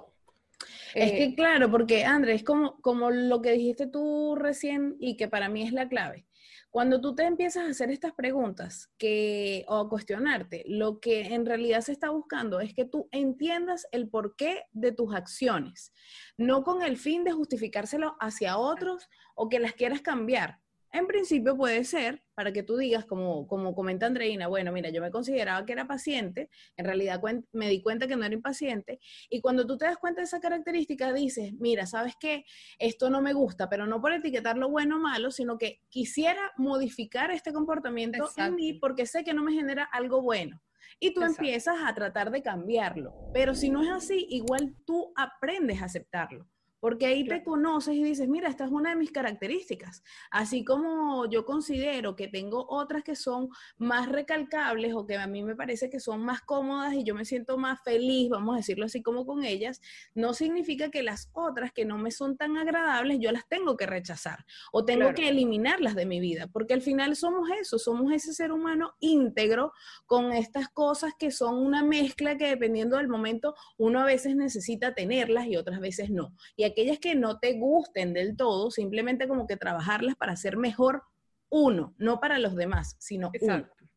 Es 0.93 1.11
que 1.11 1.23
eh, 1.23 1.35
claro, 1.35 1.69
porque 1.71 2.03
Andrés, 2.03 2.37
es 2.37 2.43
como, 2.43 2.79
como 2.81 3.11
lo 3.11 3.41
que 3.41 3.51
dijiste 3.51 3.87
tú 3.87 4.35
recién 4.35 4.95
y 4.99 5.17
que 5.17 5.27
para 5.27 5.49
mí 5.49 5.63
es 5.63 5.73
la 5.73 5.87
clave. 5.87 6.25
Cuando 6.71 7.01
tú 7.01 7.13
te 7.13 7.23
empiezas 7.23 7.65
a 7.65 7.69
hacer 7.69 7.91
estas 7.91 8.13
preguntas 8.13 8.89
que, 8.97 9.65
o 9.67 9.75
a 9.75 9.89
cuestionarte, 9.89 10.63
lo 10.67 11.01
que 11.01 11.33
en 11.33 11.45
realidad 11.45 11.81
se 11.81 11.91
está 11.91 12.11
buscando 12.11 12.61
es 12.61 12.73
que 12.73 12.85
tú 12.85 13.09
entiendas 13.11 13.85
el 13.91 14.07
porqué 14.07 14.63
de 14.71 14.93
tus 14.93 15.13
acciones, 15.13 15.91
no 16.37 16.63
con 16.63 16.81
el 16.81 16.95
fin 16.95 17.25
de 17.25 17.33
justificárselo 17.33 18.15
hacia 18.21 18.57
otros 18.57 19.09
o 19.35 19.49
que 19.49 19.59
las 19.59 19.73
quieras 19.73 19.99
cambiar, 19.99 20.60
en 20.91 21.07
principio 21.07 21.55
puede 21.55 21.83
ser 21.83 22.23
para 22.33 22.51
que 22.51 22.63
tú 22.63 22.77
digas, 22.77 23.05
como, 23.05 23.47
como 23.47 23.73
comenta 23.75 24.05
Andreina, 24.05 24.47
bueno, 24.47 24.71
mira, 24.71 24.89
yo 24.89 25.01
me 25.01 25.11
consideraba 25.11 25.65
que 25.65 25.73
era 25.73 25.87
paciente, 25.87 26.49
en 26.75 26.85
realidad 26.85 27.21
me 27.51 27.69
di 27.69 27.81
cuenta 27.81 28.07
que 28.07 28.15
no 28.15 28.25
era 28.25 28.33
impaciente, 28.33 28.99
y 29.29 29.41
cuando 29.41 29.65
tú 29.65 29.77
te 29.77 29.85
das 29.85 29.97
cuenta 29.97 30.21
de 30.21 30.25
esa 30.25 30.39
característica, 30.39 31.13
dices, 31.13 31.53
mira, 31.59 31.85
¿sabes 31.85 32.15
qué? 32.19 32.45
Esto 32.79 33.09
no 33.09 33.21
me 33.21 33.33
gusta, 33.33 33.69
pero 33.69 33.85
no 33.85 34.01
por 34.01 34.13
etiquetarlo 34.13 34.69
bueno 34.69 34.97
o 34.97 34.99
malo, 34.99 35.31
sino 35.31 35.57
que 35.57 35.81
quisiera 35.89 36.51
modificar 36.57 37.31
este 37.31 37.53
comportamiento 37.53 38.29
en 38.37 38.55
mí 38.55 38.73
porque 38.73 39.05
sé 39.05 39.23
que 39.23 39.33
no 39.33 39.43
me 39.43 39.53
genera 39.53 39.83
algo 39.91 40.21
bueno. 40.21 40.61
Y 40.99 41.13
tú 41.13 41.23
empiezas 41.23 41.77
a 41.83 41.93
tratar 41.95 42.31
de 42.31 42.43
cambiarlo. 42.43 43.13
Pero 43.33 43.55
si 43.55 43.69
no 43.69 43.81
es 43.81 43.89
así, 43.89 44.27
igual 44.29 44.75
tú 44.85 45.11
aprendes 45.15 45.81
a 45.81 45.85
aceptarlo. 45.85 46.47
Porque 46.81 47.05
ahí 47.05 47.25
te 47.25 47.43
conoces 47.43 47.95
y 47.95 48.03
dices, 48.03 48.27
mira, 48.27 48.49
esta 48.49 48.65
es 48.65 48.71
una 48.71 48.89
de 48.89 48.95
mis 48.97 49.11
características. 49.11 50.03
Así 50.31 50.65
como 50.65 51.29
yo 51.29 51.45
considero 51.45 52.15
que 52.17 52.27
tengo 52.27 52.65
otras 52.67 53.03
que 53.03 53.15
son 53.15 53.49
más 53.77 54.09
recalcables 54.09 54.93
o 54.93 55.05
que 55.05 55.15
a 55.15 55.27
mí 55.27 55.43
me 55.43 55.55
parece 55.55 55.89
que 55.89 55.99
son 55.99 56.25
más 56.25 56.41
cómodas 56.41 56.93
y 56.95 57.03
yo 57.03 57.15
me 57.15 57.23
siento 57.23 57.57
más 57.57 57.79
feliz, 57.83 58.29
vamos 58.29 58.55
a 58.55 58.57
decirlo 58.57 58.85
así 58.85 59.01
como 59.01 59.25
con 59.25 59.45
ellas, 59.45 59.79
no 60.15 60.33
significa 60.33 60.89
que 60.89 61.03
las 61.03 61.29
otras 61.33 61.71
que 61.71 61.85
no 61.85 61.97
me 61.97 62.11
son 62.11 62.35
tan 62.35 62.57
agradables 62.57 63.19
yo 63.19 63.31
las 63.31 63.47
tengo 63.47 63.77
que 63.77 63.85
rechazar 63.85 64.45
o 64.71 64.83
tengo 64.83 65.13
que 65.13 65.29
eliminarlas 65.29 65.95
de 65.95 66.07
mi 66.07 66.19
vida. 66.19 66.47
Porque 66.47 66.73
al 66.73 66.81
final 66.81 67.15
somos 67.15 67.47
eso, 67.59 67.77
somos 67.77 68.11
ese 68.11 68.33
ser 68.33 68.51
humano 68.51 68.95
íntegro 68.99 69.71
con 70.07 70.31
estas 70.31 70.67
cosas 70.69 71.13
que 71.17 71.29
son 71.29 71.57
una 71.57 71.83
mezcla 71.83 72.37
que 72.37 72.47
dependiendo 72.47 72.97
del 72.97 73.07
momento 73.07 73.53
uno 73.77 73.99
a 73.99 74.05
veces 74.05 74.35
necesita 74.35 74.95
tenerlas 74.95 75.45
y 75.45 75.57
otras 75.57 75.79
veces 75.79 76.09
no. 76.09 76.33
Y 76.55 76.70
aquellas 76.71 76.99
que 76.99 77.15
no 77.15 77.39
te 77.39 77.53
gusten 77.53 78.13
del 78.13 78.35
todo, 78.35 78.71
simplemente 78.71 79.27
como 79.27 79.47
que 79.47 79.57
trabajarlas 79.57 80.15
para 80.15 80.35
ser 80.35 80.57
mejor 80.57 81.03
uno, 81.49 81.93
no 81.97 82.19
para 82.19 82.39
los 82.39 82.55
demás, 82.55 82.95
sino 82.99 83.29
Exacto. 83.33 83.75
uno. 83.79 83.89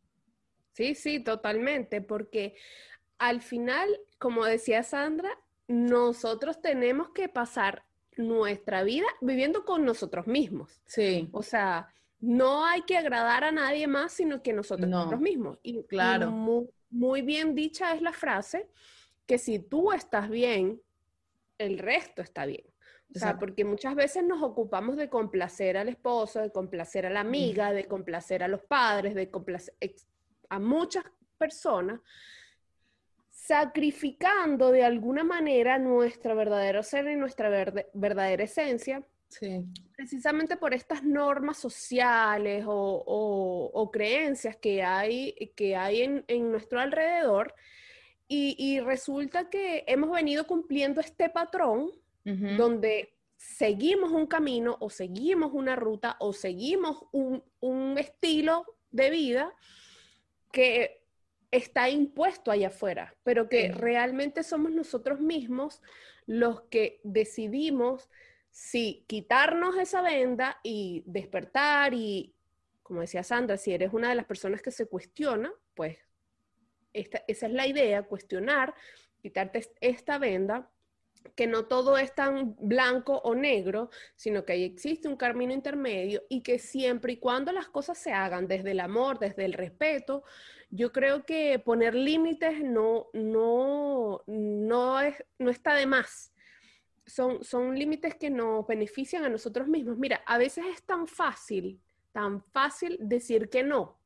Sí, 0.72 0.94
sí, 0.94 1.20
totalmente, 1.20 2.00
porque 2.00 2.56
al 3.18 3.40
final, 3.40 3.88
como 4.18 4.44
decía 4.44 4.82
Sandra, 4.82 5.30
nosotros 5.68 6.60
tenemos 6.60 7.10
que 7.10 7.28
pasar 7.28 7.84
nuestra 8.16 8.82
vida 8.82 9.06
viviendo 9.20 9.64
con 9.64 9.84
nosotros 9.84 10.26
mismos. 10.26 10.80
Sí. 10.86 11.28
O 11.32 11.42
sea, 11.42 11.92
no 12.20 12.64
hay 12.64 12.82
que 12.82 12.96
agradar 12.96 13.44
a 13.44 13.52
nadie 13.52 13.86
más, 13.86 14.12
sino 14.12 14.42
que 14.42 14.52
nosotros 14.52 15.20
mismos. 15.20 15.58
Y, 15.62 15.82
claro. 15.84 16.30
muy, 16.90 17.22
bien 17.22 17.54
dicha 17.54 17.94
es 17.94 18.02
la 18.02 18.12
frase 18.12 18.68
que 19.26 19.38
si 19.38 19.58
tú 19.58 19.92
estás 19.92 20.28
bien, 20.28 20.80
el 21.58 21.78
resto 21.78 22.22
está 22.22 22.46
bien. 22.46 22.64
O 23.14 23.18
sea, 23.18 23.38
porque 23.38 23.64
muchas 23.64 23.94
veces 23.94 24.24
nos 24.24 24.42
ocupamos 24.42 24.96
de 24.96 25.08
complacer 25.08 25.76
al 25.76 25.88
esposo, 25.88 26.40
de 26.40 26.50
complacer 26.50 27.06
a 27.06 27.10
la 27.10 27.20
amiga, 27.20 27.72
de 27.72 27.86
complacer 27.86 28.42
a 28.42 28.48
los 28.48 28.62
padres, 28.62 29.14
de 29.14 29.30
complacer 29.30 29.74
a 30.48 30.58
muchas 30.58 31.04
personas, 31.38 32.00
sacrificando 33.30 34.72
de 34.72 34.84
alguna 34.84 35.22
manera 35.22 35.78
nuestro 35.78 36.34
verdadero 36.34 36.82
ser 36.82 37.06
y 37.06 37.14
nuestra 37.14 37.50
verdadera 37.92 38.44
esencia. 38.44 39.06
Precisamente 39.96 40.56
por 40.56 40.74
estas 40.74 41.02
normas 41.02 41.58
sociales 41.58 42.64
o, 42.66 43.90
creencias 43.92 44.56
que 44.56 44.82
hay, 44.82 45.52
que 45.56 45.76
hay 45.76 46.24
en, 46.26 46.50
nuestro 46.50 46.80
alrededor 46.80 47.54
y, 48.26 48.80
resulta 48.80 49.50
que 49.50 49.84
hemos 49.86 50.10
venido 50.10 50.46
cumpliendo 50.46 51.00
este 51.00 51.28
patrón 51.28 51.90
donde 52.24 53.14
seguimos 53.36 54.12
un 54.12 54.26
camino 54.26 54.78
o 54.80 54.88
seguimos 54.88 55.52
una 55.52 55.76
ruta 55.76 56.16
o 56.20 56.32
seguimos 56.32 57.04
un, 57.12 57.98
estilo 57.98 58.64
de 58.90 59.10
vida 59.10 59.54
que 60.50 61.02
está 61.50 61.90
impuesto 61.90 62.50
allá 62.50 62.68
afuera, 62.68 63.14
pero 63.22 63.48
que 63.48 63.70
realmente 63.72 64.42
somos 64.42 64.72
nosotros 64.72 65.20
mismos 65.20 65.82
los 66.26 66.62
que 66.62 67.00
decidimos 67.04 68.08
si 68.50 69.04
quitarnos 69.06 69.76
esa 69.76 70.00
venda 70.00 70.58
y 70.62 71.02
despertar 71.06 71.92
y, 71.92 72.34
como 72.82 73.00
decía 73.00 73.22
Sandra, 73.22 73.56
si 73.56 73.72
eres 73.72 73.92
una 73.92 74.08
de 74.08 74.14
las 74.14 74.26
personas 74.26 74.62
que 74.62 74.70
se 74.70 74.86
cuestiona, 74.86 75.52
pues 75.74 75.98
esa 76.94 77.46
es 77.46 77.52
la 77.52 77.66
idea, 77.66 78.04
cuestionar, 78.04 78.74
quitarte 79.20 79.68
esta 79.80 80.18
venda 80.18 80.70
que 81.34 81.46
no 81.46 81.64
todo 81.66 81.96
es 81.96 82.14
tan 82.14 82.54
blanco 82.60 83.16
o 83.24 83.34
negro, 83.34 83.90
sino 84.14 84.44
que 84.44 84.52
ahí 84.52 84.64
existe 84.64 85.08
un 85.08 85.16
camino 85.16 85.52
intermedio 85.52 86.22
y 86.28 86.42
que 86.42 86.58
siempre 86.58 87.14
y 87.14 87.16
cuando 87.16 87.52
las 87.52 87.68
cosas 87.68 87.98
se 87.98 88.12
hagan 88.12 88.46
desde 88.46 88.72
el 88.72 88.80
amor, 88.80 89.18
desde 89.18 89.44
el 89.44 89.54
respeto, 89.54 90.24
yo 90.70 90.92
creo 90.92 91.24
que 91.24 91.58
poner 91.58 91.94
límites 91.94 92.62
no, 92.62 93.08
no, 93.12 94.22
no, 94.26 95.00
es, 95.00 95.24
no 95.38 95.50
está 95.50 95.74
de 95.74 95.86
más. 95.86 96.32
Son, 97.06 97.42
son 97.42 97.78
límites 97.78 98.14
que 98.14 98.30
nos 98.30 98.66
benefician 98.66 99.24
a 99.24 99.28
nosotros 99.28 99.68
mismos. 99.68 99.98
Mira, 99.98 100.22
a 100.26 100.38
veces 100.38 100.64
es 100.72 100.82
tan 100.82 101.06
fácil, 101.06 101.80
tan 102.12 102.42
fácil 102.42 102.96
decir 103.00 103.50
que 103.50 103.62
no 103.62 103.98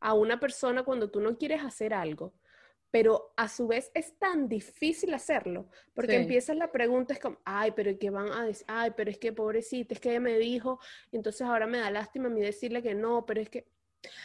a 0.00 0.14
una 0.14 0.40
persona 0.40 0.82
cuando 0.82 1.10
tú 1.10 1.20
no 1.20 1.36
quieres 1.36 1.62
hacer 1.62 1.94
algo 1.94 2.32
pero 2.90 3.32
a 3.36 3.48
su 3.48 3.66
vez 3.66 3.90
es 3.94 4.18
tan 4.18 4.48
difícil 4.48 5.14
hacerlo, 5.14 5.68
porque 5.94 6.16
empiezas 6.16 6.56
la 6.56 6.72
pregunta, 6.72 7.14
es 7.14 7.20
como, 7.20 7.38
ay, 7.44 7.72
pero 7.74 7.96
¿qué 7.98 8.10
van 8.10 8.32
a 8.32 8.44
decir? 8.44 8.64
Ay, 8.68 8.92
pero 8.96 9.10
es 9.10 9.18
que 9.18 9.32
pobrecita, 9.32 9.94
es 9.94 10.00
que 10.00 10.10
ella 10.10 10.20
me 10.20 10.38
dijo, 10.38 10.80
entonces 11.12 11.42
ahora 11.42 11.66
me 11.66 11.78
da 11.78 11.90
lástima 11.90 12.26
a 12.26 12.30
mí 12.30 12.40
decirle 12.40 12.82
que 12.82 12.94
no, 12.94 13.24
pero 13.26 13.40
es 13.40 13.48
que... 13.48 13.68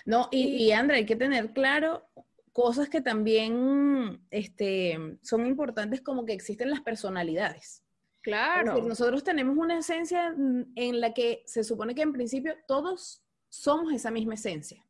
No, 0.05 0.29
y, 0.31 0.47
y 0.47 0.71
Andrea, 0.71 0.97
hay 0.97 1.05
que 1.05 1.15
tener 1.15 1.51
claro 1.51 2.07
cosas 2.53 2.89
que 2.89 3.01
también 3.01 4.25
este, 4.31 4.97
son 5.21 5.45
importantes 5.45 6.01
como 6.01 6.25
que 6.25 6.33
existen 6.33 6.69
las 6.69 6.81
personalidades. 6.81 7.83
Claro. 8.21 8.81
nosotros 8.81 9.23
tenemos 9.23 9.55
una 9.55 9.77
esencia 9.77 10.33
en 10.75 10.99
la 10.99 11.13
que 11.13 11.43
se 11.45 11.63
supone 11.63 11.93
que 11.93 12.01
en 12.01 12.11
principio 12.11 12.55
todos 12.67 13.21
somos 13.49 13.93
esa 13.93 14.09
misma 14.09 14.33
esencia 14.33 14.83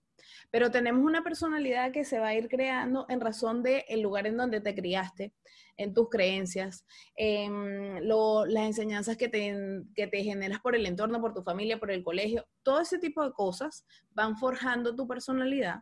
pero 0.56 0.72
tenemos 0.72 1.04
una 1.04 1.22
personalidad 1.22 1.92
que 1.92 2.06
se 2.06 2.18
va 2.18 2.30
a 2.30 2.34
ir 2.34 2.48
creando 2.48 3.06
en 3.10 3.20
razón 3.20 3.62
del 3.62 3.84
el 3.90 4.00
lugar 4.00 4.26
en 4.26 4.38
donde 4.38 4.62
te 4.62 4.74
criaste, 4.74 5.34
en 5.76 5.94
tus 5.94 6.08
creencias, 6.10 6.86
en 7.18 8.08
las 8.08 8.64
enseñanzas 8.64 9.18
que 9.18 9.28
te, 9.28 9.54
que 9.94 10.08
te 10.08 10.24
generas 10.24 10.62
por 10.62 10.74
el 10.74 10.86
entorno, 10.86 11.20
por 11.20 11.34
tu 11.34 11.44
familia, 11.44 11.78
por 11.78 11.92
el 11.92 12.06
colegio. 12.06 12.48
Todo 12.64 12.80
ese 12.80 13.00
tipo 13.00 13.22
de 13.22 13.34
cosas 13.34 13.86
van 14.12 14.38
forjando 14.38 14.96
tu 14.96 15.06
personalidad 15.06 15.82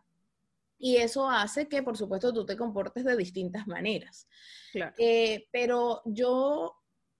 y 0.76 0.96
eso 0.96 1.30
hace 1.30 1.68
que, 1.68 1.84
por 1.84 1.96
supuesto, 1.96 2.32
tú 2.32 2.44
te 2.44 2.56
comportes 2.56 3.04
de 3.04 3.16
distintas 3.16 3.68
maneras. 3.68 4.26
Claro. 4.72 4.92
Eh, 4.98 5.46
pero 5.52 6.02
yo 6.04 6.74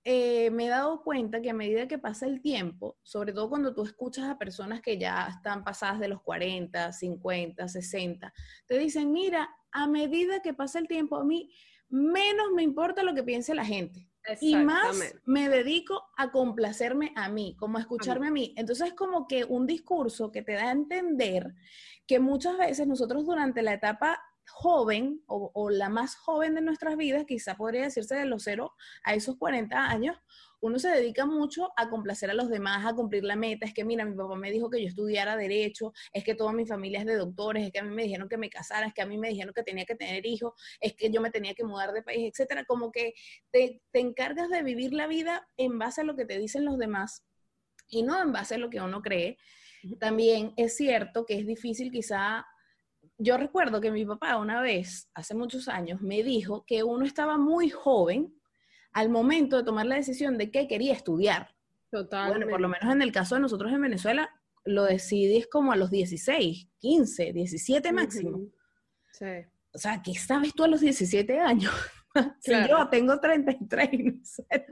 eh, 0.06 0.50
me 0.50 0.66
he 0.66 0.68
dado 0.68 1.02
cuenta 1.02 1.40
que 1.40 1.48
a 1.48 1.54
medida 1.54 1.88
que 1.88 1.98
pasa 1.98 2.26
el 2.26 2.42
tiempo, 2.42 2.98
sobre 3.02 3.32
todo 3.32 3.48
cuando 3.48 3.74
tú 3.74 3.82
escuchas 3.84 4.28
a 4.28 4.38
personas 4.38 4.82
que 4.82 4.98
ya 4.98 5.28
están 5.28 5.64
pasadas 5.64 5.98
de 5.98 6.08
los 6.08 6.20
40, 6.20 6.92
50, 6.92 7.66
60, 7.66 8.34
te 8.66 8.78
dicen, 8.78 9.12
mira, 9.12 9.48
a 9.72 9.86
medida 9.86 10.42
que 10.42 10.52
pasa 10.52 10.78
el 10.78 10.88
tiempo, 10.88 11.16
a 11.16 11.24
mí 11.24 11.50
menos 11.88 12.50
me 12.54 12.62
importa 12.62 13.02
lo 13.02 13.14
que 13.14 13.22
piense 13.22 13.54
la 13.54 13.64
gente. 13.64 14.10
Y 14.40 14.56
más 14.56 15.14
me 15.26 15.48
dedico 15.48 16.02
a 16.16 16.30
complacerme 16.30 17.12
a 17.14 17.28
mí, 17.28 17.56
como 17.58 17.76
a 17.76 17.82
escucharme 17.82 18.28
a 18.28 18.30
mí. 18.30 18.54
Entonces 18.56 18.88
es 18.88 18.94
como 18.94 19.26
que 19.26 19.44
un 19.44 19.66
discurso 19.66 20.32
que 20.32 20.42
te 20.42 20.52
da 20.52 20.68
a 20.68 20.72
entender 20.72 21.54
que 22.06 22.20
muchas 22.20 22.56
veces 22.56 22.86
nosotros 22.86 23.26
durante 23.26 23.62
la 23.62 23.74
etapa 23.74 24.20
joven 24.46 25.22
o, 25.26 25.70
la 25.70 25.88
más 25.88 26.16
joven 26.16 26.54
de 26.54 26.60
nuestras 26.60 26.96
vidas, 26.96 27.24
quizá 27.26 27.56
podría 27.56 27.82
decirse 27.82 28.14
de 28.14 28.26
los 28.26 28.42
0 28.44 28.72
a 29.02 29.14
esos 29.14 29.36
40 29.36 29.76
años, 29.76 30.16
uno 30.60 30.78
se 30.78 30.88
dedica 30.88 31.26
mucho 31.26 31.72
a 31.76 31.90
complacer 31.90 32.30
a 32.30 32.34
los 32.34 32.48
demás, 32.48 32.86
a 32.86 32.94
cumplir 32.94 33.22
la 33.24 33.36
meta. 33.36 33.66
Es 33.66 33.74
que, 33.74 33.84
mira, 33.84 34.04
mi 34.06 34.16
papá 34.16 34.34
me 34.36 34.50
dijo 34.50 34.70
que 34.70 34.80
yo 34.80 34.88
estudiara 34.88 35.36
derecho, 35.36 35.92
es 36.12 36.24
que 36.24 36.34
toda 36.34 36.52
mi 36.52 36.66
familia 36.66 37.00
es 37.00 37.06
de 37.06 37.16
doctores, 37.16 37.66
es 37.66 37.72
que 37.72 37.80
a 37.80 37.82
mí 37.82 37.94
me 37.94 38.04
dijeron 38.04 38.28
que 38.28 38.38
me 38.38 38.48
casara, 38.48 38.86
es 38.86 38.94
que 38.94 39.02
a 39.02 39.06
mí 39.06 39.18
me 39.18 39.28
dijeron 39.28 39.52
que 39.52 39.62
tenía 39.62 39.84
que 39.84 39.94
tener 39.94 40.24
hijos, 40.24 40.54
es 40.80 40.94
que 40.94 41.10
yo 41.10 41.20
me 41.20 41.30
tenía 41.30 41.54
que 41.54 41.64
mudar 41.64 41.92
de 41.92 42.02
país, 42.02 42.30
etcétera. 42.30 42.64
Como 42.64 42.92
que 42.92 43.12
te, 43.50 43.82
te 43.90 44.00
encargas 44.00 44.48
de 44.48 44.62
vivir 44.62 44.94
la 44.94 45.06
vida 45.06 45.46
en 45.58 45.78
base 45.78 46.00
a 46.00 46.04
lo 46.04 46.16
que 46.16 46.24
te 46.24 46.38
dicen 46.38 46.64
los 46.64 46.78
demás 46.78 47.24
y 47.88 48.02
no 48.02 48.20
en 48.22 48.32
base 48.32 48.54
a 48.54 48.58
lo 48.58 48.70
que 48.70 48.80
uno 48.80 49.02
cree. 49.02 49.36
También 50.00 50.54
es 50.56 50.76
cierto 50.76 51.26
que 51.26 51.38
es 51.38 51.46
difícil 51.46 51.90
quizá 51.90 52.46
yo 53.18 53.36
recuerdo 53.36 53.80
que 53.80 53.90
mi 53.90 54.04
papá 54.04 54.36
una 54.36 54.60
vez, 54.60 55.10
hace 55.14 55.34
muchos 55.34 55.68
años, 55.68 56.00
me 56.00 56.22
dijo 56.22 56.64
que 56.66 56.82
uno 56.82 57.04
estaba 57.04 57.36
muy 57.36 57.70
joven 57.70 58.34
al 58.92 59.10
momento 59.10 59.56
de 59.56 59.64
tomar 59.64 59.86
la 59.86 59.96
decisión 59.96 60.38
de 60.38 60.50
qué 60.50 60.68
quería 60.68 60.92
estudiar. 60.92 61.54
Total. 61.90 62.30
Bueno, 62.30 62.46
por 62.48 62.60
lo 62.60 62.68
menos 62.68 62.92
en 62.92 63.02
el 63.02 63.12
caso 63.12 63.34
de 63.34 63.40
nosotros 63.40 63.72
en 63.72 63.82
Venezuela, 63.82 64.30
lo 64.64 64.84
decidís 64.84 65.46
como 65.46 65.72
a 65.72 65.76
los 65.76 65.90
16, 65.90 66.68
15, 66.78 67.32
17 67.32 67.92
máximo. 67.92 68.46
Sí. 69.12 69.26
O 69.72 69.78
sea, 69.78 70.00
¿qué 70.02 70.14
sabes 70.14 70.54
tú 70.54 70.64
a 70.64 70.68
los 70.68 70.80
17 70.80 71.40
años? 71.40 71.72
si 72.40 72.52
yo 72.68 72.88
tengo 72.88 73.18
33 73.18 73.90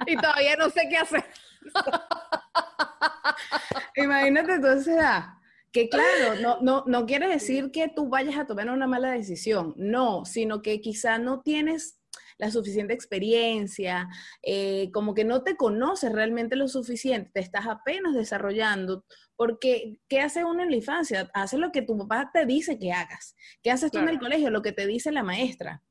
y 0.06 0.16
todavía 0.16 0.56
no 0.56 0.70
sé 0.70 0.88
qué 0.88 0.96
hacer. 0.96 1.24
Imagínate 3.96 4.54
esa 4.54 4.92
edad. 4.92 5.24
Que 5.72 5.88
claro, 5.88 6.38
no, 6.40 6.60
no, 6.60 6.84
no 6.86 7.06
quiere 7.06 7.28
decir 7.28 7.70
que 7.70 7.88
tú 7.88 8.08
vayas 8.08 8.36
a 8.36 8.46
tomar 8.46 8.68
una 8.70 8.86
mala 8.86 9.10
decisión, 9.12 9.74
no, 9.76 10.26
sino 10.26 10.60
que 10.60 10.80
quizá 10.82 11.18
no 11.18 11.40
tienes 11.40 11.98
la 12.38 12.50
suficiente 12.50 12.92
experiencia, 12.92 14.08
eh, 14.42 14.90
como 14.92 15.14
que 15.14 15.24
no 15.24 15.42
te 15.44 15.56
conoces 15.56 16.12
realmente 16.12 16.56
lo 16.56 16.68
suficiente, 16.68 17.30
te 17.32 17.40
estás 17.40 17.66
apenas 17.66 18.14
desarrollando, 18.14 19.04
porque 19.36 19.98
¿qué 20.08 20.20
hace 20.20 20.44
uno 20.44 20.62
en 20.62 20.70
la 20.70 20.76
infancia? 20.76 21.30
Hace 21.34 21.56
lo 21.56 21.72
que 21.72 21.82
tu 21.82 21.96
papá 21.96 22.30
te 22.32 22.44
dice 22.44 22.78
que 22.78 22.92
hagas. 22.92 23.34
¿Qué 23.62 23.70
haces 23.70 23.90
tú 23.90 23.98
en 23.98 24.08
el 24.08 24.18
colegio? 24.18 24.50
Lo 24.50 24.62
que 24.62 24.72
te 24.72 24.86
dice 24.86 25.12
la 25.12 25.22
maestra. 25.22 25.82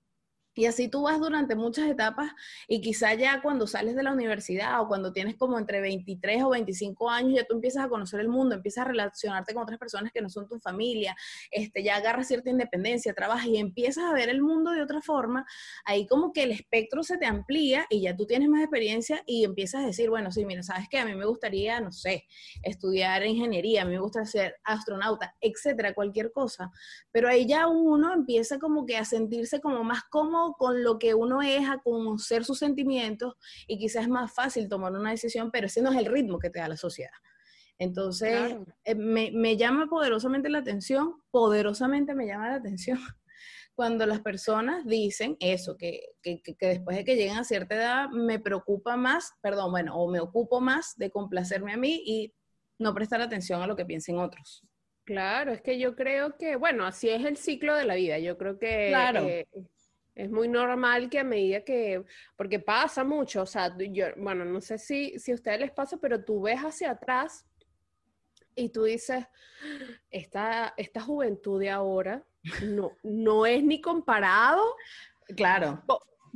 Y 0.53 0.65
así 0.65 0.89
tú 0.89 1.03
vas 1.03 1.19
durante 1.19 1.55
muchas 1.55 1.89
etapas 1.89 2.31
y 2.67 2.81
quizá 2.81 3.13
ya 3.13 3.41
cuando 3.41 3.67
sales 3.67 3.95
de 3.95 4.03
la 4.03 4.11
universidad 4.11 4.81
o 4.81 4.87
cuando 4.87 5.13
tienes 5.13 5.37
como 5.37 5.57
entre 5.57 5.79
23 5.79 6.43
o 6.43 6.49
25 6.49 7.09
años, 7.09 7.35
ya 7.35 7.45
tú 7.45 7.55
empiezas 7.55 7.85
a 7.85 7.89
conocer 7.89 8.19
el 8.19 8.27
mundo, 8.27 8.55
empiezas 8.55 8.85
a 8.85 8.89
relacionarte 8.89 9.53
con 9.53 9.63
otras 9.63 9.79
personas 9.79 10.11
que 10.11 10.21
no 10.21 10.29
son 10.29 10.49
tu 10.49 10.59
familia, 10.59 11.15
este, 11.51 11.83
ya 11.83 11.95
agarras 11.95 12.27
cierta 12.27 12.49
independencia, 12.49 13.13
trabajas 13.13 13.47
y 13.47 13.57
empiezas 13.57 14.03
a 14.03 14.13
ver 14.13 14.27
el 14.27 14.41
mundo 14.41 14.71
de 14.71 14.81
otra 14.81 15.01
forma, 15.01 15.45
ahí 15.85 16.05
como 16.05 16.33
que 16.33 16.43
el 16.43 16.51
espectro 16.51 17.01
se 17.03 17.17
te 17.17 17.25
amplía 17.25 17.85
y 17.89 18.01
ya 18.01 18.15
tú 18.15 18.25
tienes 18.25 18.49
más 18.49 18.61
experiencia 18.61 19.23
y 19.25 19.45
empiezas 19.45 19.83
a 19.83 19.87
decir, 19.87 20.09
bueno, 20.09 20.31
sí, 20.31 20.45
mira, 20.45 20.63
sabes 20.63 20.89
que 20.89 20.97
a 20.97 21.05
mí 21.05 21.15
me 21.15 21.25
gustaría, 21.25 21.79
no 21.79 21.93
sé, 21.93 22.25
estudiar 22.61 23.25
ingeniería, 23.25 23.83
a 23.83 23.85
mí 23.85 23.91
me 23.91 23.99
gusta 23.99 24.25
ser 24.25 24.55
astronauta, 24.65 25.33
etcétera, 25.39 25.93
cualquier 25.93 26.33
cosa, 26.33 26.71
pero 27.11 27.29
ahí 27.29 27.45
ya 27.47 27.67
uno 27.67 28.13
empieza 28.13 28.59
como 28.59 28.85
que 28.85 28.97
a 28.97 29.05
sentirse 29.05 29.61
como 29.61 29.83
más 29.83 30.03
cómodo 30.03 30.50
con 30.57 30.83
lo 30.83 30.99
que 30.99 31.13
uno 31.13 31.41
es, 31.41 31.67
a 31.67 31.79
conocer 31.79 32.45
sus 32.45 32.59
sentimientos 32.59 33.35
y 33.67 33.77
quizás 33.77 34.03
es 34.03 34.09
más 34.09 34.33
fácil 34.33 34.69
tomar 34.69 34.93
una 34.93 35.11
decisión, 35.11 35.51
pero 35.51 35.67
ese 35.67 35.81
no 35.81 35.91
es 35.91 35.97
el 35.97 36.05
ritmo 36.05 36.39
que 36.39 36.49
te 36.49 36.59
da 36.59 36.67
la 36.67 36.77
sociedad. 36.77 37.11
Entonces, 37.77 38.57
eh, 38.83 38.93
me, 38.93 39.57
llama 39.57 39.87
poderosamente 39.87 40.49
la 40.49 40.59
atención, 40.59 41.15
poderosamente 41.31 42.13
me 42.13 42.27
llama 42.27 42.49
la 42.49 42.55
atención 42.55 42.99
cuando 43.75 44.05
las 44.05 44.21
personas 44.21 44.85
dicen 44.85 45.35
eso, 45.39 45.77
que, 45.77 45.99
que, 46.21 46.41
después 46.59 46.95
de 46.95 47.03
que 47.03 47.15
lleguen 47.15 47.37
a 47.37 47.43
cierta 47.43 47.73
edad 47.73 48.09
me 48.11 48.39
preocupa 48.39 48.97
más, 48.97 49.33
perdón, 49.41 49.71
bueno, 49.71 49.95
o 49.95 50.11
me 50.11 50.19
ocupo 50.19 50.61
más 50.61 50.95
de 50.97 51.09
complacerme 51.09 51.73
a 51.73 51.77
mí 51.77 52.03
y 52.05 52.33
no 52.77 52.93
prestar 52.93 53.19
atención 53.19 53.63
a 53.63 53.67
lo 53.67 53.75
que 53.75 53.85
piensen 53.85 54.19
otros. 54.19 54.63
Claro, 55.03 55.51
es 55.51 55.61
que 55.61 55.79
yo 55.79 55.95
creo 55.95 56.37
que, 56.37 56.57
bueno, 56.57 56.85
así 56.85 57.09
es 57.09 57.25
el 57.25 57.37
ciclo 57.37 57.75
de 57.75 57.85
la 57.85 57.95
vida. 57.95 58.19
Yo 58.19 58.37
creo 58.37 58.59
que 58.59 58.89
claro. 58.89 59.21
Eh, 59.21 59.47
es 60.15 60.30
muy 60.30 60.47
normal 60.47 61.10
que 61.10 61.19
a 61.19 61.24
medida 61.24 61.63
que, 61.63 62.04
porque 62.36 62.60
pasa 62.60 63.04
mucho, 63.04 63.43
o 63.43 63.45
sea, 63.45 63.76
yo, 63.78 64.08
bueno, 64.17 64.43
no 64.43 64.60
sé 64.60 64.78
si, 64.78 65.17
si 65.17 65.32
a 65.32 65.36
ustedes 65.36 65.60
les 65.60 65.71
pasa, 65.71 65.97
pero 65.97 66.24
tú 66.24 66.41
ves 66.41 66.60
hacia 66.60 66.91
atrás 66.91 67.45
y 68.56 68.69
tú 68.69 68.84
dices, 68.84 69.26
esta, 70.10 70.74
esta 70.76 71.02
juventud 71.02 71.60
de 71.60 71.69
ahora 71.69 72.26
no, 72.63 72.91
no 73.04 73.45
es 73.45 73.63
ni 73.63 73.80
comparado, 73.80 74.76
claro, 75.36 75.82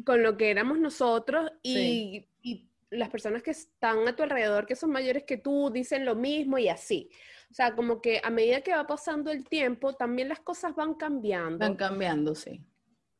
con, 0.05 0.23
lo 0.23 0.37
que 0.37 0.51
éramos 0.51 0.79
nosotros 0.79 1.51
y, 1.61 2.27
y, 2.41 2.69
las 2.91 3.09
personas 3.09 3.43
que 3.43 3.51
están 3.51 4.07
a 4.07 4.15
tu 4.15 4.23
alrededor, 4.23 4.65
que 4.65 4.75
son 4.75 4.91
mayores 4.91 5.23
que 5.23 5.37
tú, 5.37 5.69
dicen 5.69 6.05
lo 6.05 6.15
mismo 6.15 6.57
y 6.57 6.69
así. 6.69 7.09
O 7.51 7.53
sea, 7.53 7.75
como 7.75 7.99
que 7.99 8.21
a 8.23 8.29
medida 8.29 8.61
que 8.61 8.73
va 8.73 8.87
pasando 8.87 9.31
el 9.31 9.43
tiempo, 9.43 9.93
también 9.93 10.29
las 10.29 10.39
cosas 10.39 10.75
van 10.75 10.93
cambiando. 10.93 11.57
Van 11.57 11.75
cambiando, 11.75 12.35
sí 12.35 12.63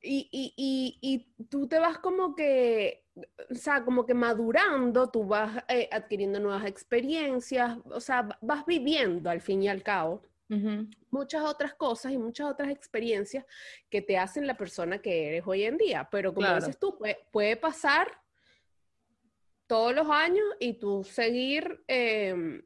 y, 0.06 0.54
y, 0.56 0.98
y, 1.02 1.46
tú 1.50 1.68
te 1.68 1.80
vas 1.80 1.98
como 1.98 2.36
que, 2.36 3.06
o 3.50 3.56
sea, 3.56 3.84
como 3.84 4.06
que 4.06 4.14
madurando, 4.14 5.10
tú 5.10 5.26
vas 5.26 5.64
eh, 5.68 5.90
adquiriendo 5.92 6.40
nuevas 6.40 6.66
experiencias, 6.66 7.78
o 7.86 8.00
sea, 8.00 8.28
vas 8.42 8.66
viviendo 8.66 9.30
al 9.30 9.42
fin 9.42 9.64
y 9.64 9.68
al 9.68 9.84
cabo. 9.84 10.22
Muchas 11.10 11.42
otras 11.44 11.74
cosas 11.74 12.12
y 12.12 12.20
muchas 12.20 12.52
otras 12.52 12.70
experiencias 12.70 13.44
que 13.90 14.04
te 14.04 14.16
hacen 14.16 14.46
la 14.46 14.56
persona 14.56 15.00
que 15.00 15.28
eres 15.28 15.44
hoy 15.48 15.64
en 15.64 15.76
día. 15.76 16.08
Pero 16.12 16.36
como 16.36 16.54
dices 16.54 16.78
tú, 16.78 17.00
puede, 17.32 17.58
pasar 17.58 18.08
todos 19.66 19.96
los 19.96 20.08
años 20.08 20.46
y 20.60 20.74
tú 20.74 21.04
seguir 21.04 21.84
em, 21.88 22.62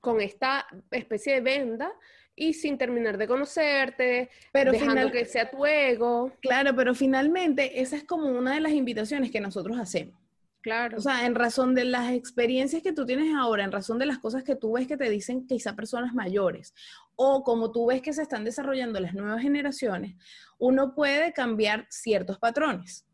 con 0.00 0.20
esta 0.20 0.64
especie 0.92 1.34
de 1.34 1.40
venda 1.40 1.92
y 2.34 2.54
sin 2.54 2.78
terminar 2.78 3.18
de 3.18 3.28
conocerte, 3.28 4.30
pero 4.52 4.72
dejando 4.72 5.10
que 5.10 5.24
sea 5.24 5.50
tu 5.50 5.66
ego. 5.66 6.32
Claro, 6.40 6.74
pero 6.74 6.94
finalmente 6.94 7.80
esa 7.80 7.96
es 7.96 8.04
como 8.04 8.28
una 8.28 8.54
de 8.54 8.60
las 8.60 8.72
invitaciones 8.72 9.30
que 9.30 9.40
nosotros 9.40 9.78
hacemos. 9.78 10.18
Claro. 10.62 10.96
O 10.96 11.00
sea, 11.00 11.26
en 11.26 11.34
razón 11.34 11.74
de 11.74 11.84
las 11.84 12.12
experiencias 12.12 12.82
que 12.82 12.92
tú 12.92 13.04
tienes 13.04 13.34
ahora, 13.34 13.64
en 13.64 13.72
razón 13.72 13.98
de 13.98 14.06
las 14.06 14.18
cosas 14.18 14.44
que 14.44 14.54
tú 14.54 14.72
ves 14.72 14.86
que 14.86 14.96
te 14.96 15.10
dicen 15.10 15.46
quizá 15.46 15.74
personas 15.74 16.14
mayores, 16.14 16.72
o 17.16 17.42
como 17.42 17.72
tú 17.72 17.86
ves 17.86 18.00
que 18.00 18.12
se 18.12 18.22
están 18.22 18.44
desarrollando 18.44 19.00
las 19.00 19.12
nuevas 19.12 19.42
generaciones, 19.42 20.14
uno 20.58 20.94
puede 20.94 21.32
cambiar 21.32 21.86
ciertos 21.90 22.38
patrones. 22.38 23.04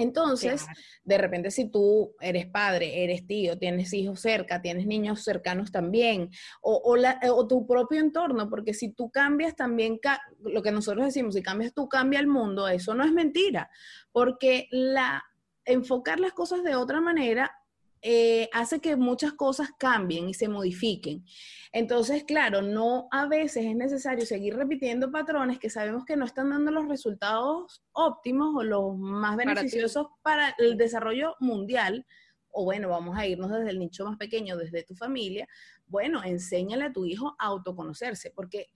Entonces, 0.00 0.66
de 1.04 1.18
repente 1.18 1.50
si 1.50 1.70
tú 1.70 2.14
eres 2.20 2.46
padre, 2.46 3.04
eres 3.04 3.26
tío, 3.26 3.58
tienes 3.58 3.92
hijos 3.92 4.20
cerca, 4.20 4.62
tienes 4.62 4.86
niños 4.86 5.22
cercanos 5.22 5.70
también, 5.70 6.30
o, 6.62 6.82
o, 6.84 7.46
tu 7.46 7.66
propio 7.66 8.00
entorno, 8.00 8.48
porque 8.48 8.72
si 8.72 8.92
tú 8.92 9.10
cambias 9.10 9.54
también, 9.54 10.00
lo 10.40 10.62
que 10.62 10.72
nosotros 10.72 11.04
decimos, 11.04 11.34
si 11.34 11.42
cambias 11.42 11.74
tú, 11.74 11.88
cambia 11.88 12.20
el 12.20 12.26
mundo, 12.26 12.66
eso 12.68 12.94
no 12.94 13.04
es 13.04 13.12
mentira, 13.12 13.70
porque 14.12 14.68
la 14.70 15.22
enfocar 15.66 16.18
las 16.18 16.32
cosas 16.32 16.62
de 16.62 16.74
otra 16.74 17.00
manera 17.00 17.59
eh, 18.02 18.48
hace 18.52 18.80
que 18.80 18.96
muchas 18.96 19.34
cosas 19.34 19.70
cambien 19.78 20.28
y 20.28 20.34
se 20.34 20.48
modifiquen. 20.48 21.24
Entonces, 21.72 22.24
claro, 22.24 22.62
no 22.62 23.08
a 23.10 23.26
veces 23.26 23.66
es 23.66 23.76
necesario 23.76 24.24
seguir 24.24 24.56
repitiendo 24.56 25.10
patrones 25.10 25.58
que 25.58 25.68
sabemos 25.68 26.04
que 26.04 26.16
no 26.16 26.24
están 26.24 26.50
dando 26.50 26.70
los 26.70 26.88
resultados 26.88 27.82
óptimos 27.92 28.54
o 28.56 28.62
los 28.62 28.96
más 28.96 29.36
beneficiosos 29.36 30.06
para, 30.22 30.54
el 30.58 30.76
desarrollo 30.76 31.36
mundial. 31.40 32.06
O 32.52 32.64
bueno, 32.64 32.88
vamos 32.88 33.16
a 33.18 33.26
irnos 33.26 33.50
desde 33.50 33.70
el 33.70 33.78
nicho 33.78 34.04
más 34.06 34.16
pequeño, 34.16 34.56
desde 34.56 34.82
tu 34.82 34.94
familia. 34.94 35.46
Bueno, 35.86 36.24
enséñale 36.24 36.84
a 36.84 36.92
tu 36.92 37.04
hijo 37.04 37.36
a 37.38 37.46
autoconocerse, 37.46 38.32
porque 38.34 38.68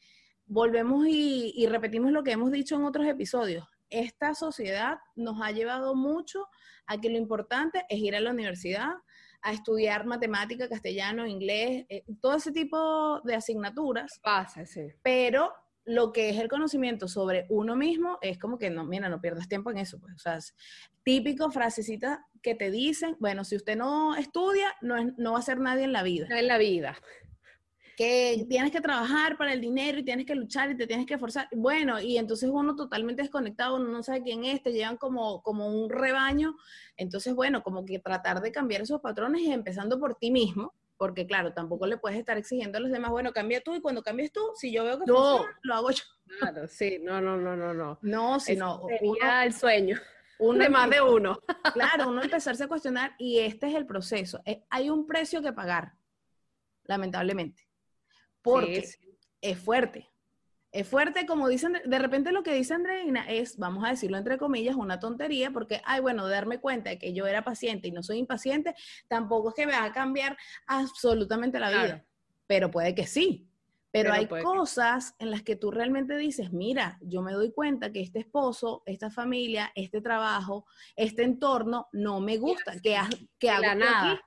volvemos 0.46 1.06
y 1.08 1.66
repetimos 1.66 2.12
lo 2.12 2.22
que 2.22 2.32
hemos 2.32 2.52
dicho 2.52 2.76
en 2.76 2.84
otros 2.84 3.06
episodios 3.06 3.64
esta 3.94 4.34
sociedad 4.34 4.98
nos 5.14 5.40
ha 5.40 5.52
llevado 5.52 5.94
mucho 5.94 6.48
a 6.86 7.00
que 7.00 7.10
lo 7.10 7.16
importante 7.16 7.84
es 7.88 7.98
ir 7.98 8.16
a 8.16 8.20
la 8.20 8.30
universidad, 8.30 8.90
a 9.44 9.52
estudiar 9.52 10.06
matemática, 10.06 10.68
castellano, 10.68 11.26
inglés, 11.26 11.84
eh, 11.90 12.02
todo 12.20 12.36
ese 12.36 12.50
tipo 12.50 13.20
de 13.24 13.34
asignaturas. 13.34 14.18
Pasa, 14.22 14.64
sí. 14.64 14.88
Pero 15.02 15.52
lo 15.84 16.12
que 16.12 16.30
es 16.30 16.38
el 16.38 16.48
conocimiento 16.48 17.08
sobre 17.08 17.44
uno 17.50 17.76
mismo 17.76 18.18
es 18.22 18.38
como 18.38 18.58
que 18.58 18.70
no, 18.70 18.84
mira, 18.84 19.10
no 19.10 19.20
pierdas 19.20 19.46
tiempo 19.46 19.70
en 19.70 19.78
eso. 19.78 20.00
Pues. 20.00 20.14
O 20.14 20.18
sea, 20.18 20.38
típico 21.02 21.50
frasecita 21.50 22.26
que 22.42 22.54
te 22.54 22.70
dicen, 22.70 23.16
bueno, 23.20 23.44
si 23.44 23.56
usted 23.56 23.76
no 23.76 24.16
estudia, 24.16 24.74
no, 24.80 24.96
no 25.18 25.32
va 25.32 25.40
a 25.40 25.42
ser 25.42 25.60
nadie 25.60 25.84
en 25.84 25.92
la 25.92 26.02
vida. 26.02 26.26
en 26.30 26.48
la 26.48 26.56
vida 26.56 26.96
que 27.96 28.46
tienes 28.48 28.72
que 28.72 28.80
trabajar 28.80 29.36
para 29.36 29.52
el 29.52 29.60
dinero 29.60 29.98
y 29.98 30.04
tienes 30.04 30.26
que 30.26 30.34
luchar 30.34 30.70
y 30.70 30.76
te 30.76 30.86
tienes 30.86 31.06
que 31.06 31.14
esforzar. 31.14 31.48
Bueno, 31.52 32.00
y 32.00 32.18
entonces 32.18 32.50
uno 32.52 32.74
totalmente 32.74 33.22
desconectado, 33.22 33.76
uno 33.76 33.88
no 33.88 34.02
sabe 34.02 34.22
quién 34.22 34.44
es, 34.44 34.62
te 34.62 34.72
llevan 34.72 34.96
como, 34.96 35.42
como 35.42 35.68
un 35.68 35.90
rebaño. 35.90 36.56
Entonces, 36.96 37.34
bueno, 37.34 37.62
como 37.62 37.84
que 37.84 37.98
tratar 37.98 38.40
de 38.40 38.52
cambiar 38.52 38.82
esos 38.82 39.00
patrones 39.00 39.42
y 39.42 39.52
empezando 39.52 39.98
por 40.00 40.16
ti 40.16 40.30
mismo, 40.30 40.74
porque 40.96 41.26
claro, 41.26 41.52
tampoco 41.52 41.86
le 41.86 41.96
puedes 41.96 42.18
estar 42.18 42.36
exigiendo 42.36 42.78
a 42.78 42.80
los 42.80 42.90
demás, 42.90 43.10
bueno, 43.10 43.32
cambia 43.32 43.60
tú 43.60 43.74
y 43.74 43.80
cuando 43.80 44.02
cambies 44.02 44.32
tú, 44.32 44.40
si 44.54 44.72
yo 44.72 44.84
veo 44.84 44.98
que 44.98 45.06
no, 45.06 45.14
funciona, 45.14 45.58
lo 45.62 45.74
hago 45.74 45.90
yo. 45.90 46.04
Claro, 46.38 46.66
sí, 46.66 46.98
no, 47.02 47.20
no, 47.20 47.36
no, 47.36 47.56
no, 47.56 47.74
no. 47.74 47.98
No, 48.02 48.40
sino 48.40 48.86
sería 48.88 49.44
el 49.44 49.52
sueño. 49.52 49.98
Uno 50.40 50.64
de 50.64 50.68
más 50.68 50.90
de 50.90 51.00
uno. 51.00 51.38
Claro, 51.72 52.08
uno 52.08 52.22
empezarse 52.24 52.64
a 52.64 52.68
cuestionar 52.68 53.14
y 53.18 53.38
este 53.38 53.68
es 53.68 53.74
el 53.74 53.86
proceso. 53.86 54.40
Eh, 54.44 54.64
hay 54.68 54.90
un 54.90 55.06
precio 55.06 55.40
que 55.42 55.52
pagar, 55.52 55.92
lamentablemente 56.84 57.63
porque 58.44 58.84
es 59.40 59.58
fuerte. 59.58 60.08
Es 60.70 60.88
fuerte, 60.88 61.24
como 61.24 61.48
dicen, 61.48 61.80
de 61.84 61.98
repente 61.98 62.32
lo 62.32 62.42
que 62.42 62.52
dice 62.52 62.74
Andreina 62.74 63.28
es, 63.28 63.58
vamos 63.58 63.84
a 63.84 63.90
decirlo 63.90 64.18
entre 64.18 64.38
comillas, 64.38 64.74
una 64.74 64.98
tontería, 64.98 65.52
porque, 65.52 65.80
ay, 65.84 66.00
bueno, 66.00 66.28
darme 66.28 66.58
cuenta 66.58 66.90
de 66.90 66.98
que 66.98 67.14
yo 67.14 67.26
era 67.26 67.44
paciente 67.44 67.88
y 67.88 67.92
no 67.92 68.02
soy 68.02 68.18
impaciente, 68.18 68.74
tampoco 69.08 69.50
es 69.50 69.54
que 69.54 69.66
me 69.66 69.72
va 69.72 69.84
a 69.84 69.92
cambiar 69.92 70.36
absolutamente 70.66 71.60
la 71.60 71.70
vida, 71.70 72.04
pero 72.46 72.70
puede 72.70 72.94
que 72.94 73.06
sí. 73.06 73.48
Pero, 73.92 74.12
hay 74.12 74.26
cosas 74.26 75.14
en 75.20 75.30
las 75.30 75.44
que 75.44 75.54
tú 75.54 75.70
realmente 75.70 76.16
dices, 76.16 76.52
mira, 76.52 76.98
yo 77.00 77.22
me 77.22 77.32
doy 77.32 77.52
cuenta 77.52 77.92
que 77.92 78.00
este 78.00 78.18
esposo, 78.18 78.82
esta 78.86 79.08
familia, 79.08 79.70
este 79.76 80.00
trabajo, 80.00 80.66
este 80.96 81.22
entorno 81.22 81.86
no 81.92 82.18
me 82.18 82.36
gusta, 82.38 82.72
que, 82.80 82.98
que 83.38 83.50
hago 83.50 83.78
nada. 83.78 84.20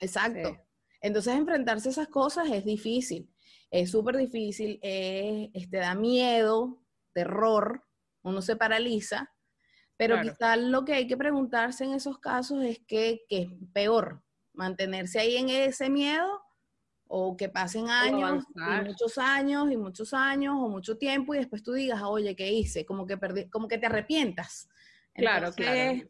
Exacto. 0.00 0.58
Entonces, 1.00 1.34
enfrentarse 1.34 1.88
a 1.88 1.92
esas 1.92 2.08
cosas 2.08 2.48
es 2.50 2.64
difícil, 2.64 3.30
es 3.70 3.90
súper 3.90 4.16
difícil, 4.16 4.78
te 4.80 5.50
este, 5.56 5.78
da 5.78 5.94
miedo, 5.94 6.82
terror, 7.12 7.84
uno 8.22 8.42
se 8.42 8.56
paraliza, 8.56 9.32
pero 9.96 10.20
quizás 10.20 10.58
lo 10.58 10.84
que 10.84 10.94
hay 10.94 11.06
que 11.06 11.16
preguntarse 11.16 11.84
en 11.84 11.92
esos 11.92 12.18
casos 12.18 12.64
es 12.64 12.80
qué 12.86 13.22
es 13.28 13.48
peor, 13.72 14.22
mantenerse 14.54 15.20
ahí 15.20 15.36
en 15.36 15.50
ese 15.50 15.90
miedo 15.90 16.42
o 17.06 17.36
que 17.36 17.48
pasen 17.48 17.88
años, 17.88 18.44
y 18.54 18.86
muchos 18.86 19.18
años 19.18 19.70
y 19.70 19.76
muchos 19.76 20.14
años 20.14 20.54
o 20.56 20.68
mucho 20.68 20.96
tiempo 20.96 21.34
y 21.34 21.38
después 21.38 21.62
tú 21.62 21.72
digas, 21.72 22.00
oye, 22.02 22.36
¿qué 22.36 22.52
hice? 22.52 22.86
Como 22.86 23.04
que 23.06 23.16
perdí, 23.16 23.48
como 23.50 23.68
que 23.68 23.78
te 23.78 23.86
arrepientas. 23.86 24.68
Claro, 25.12 25.52
claro. 25.52 26.08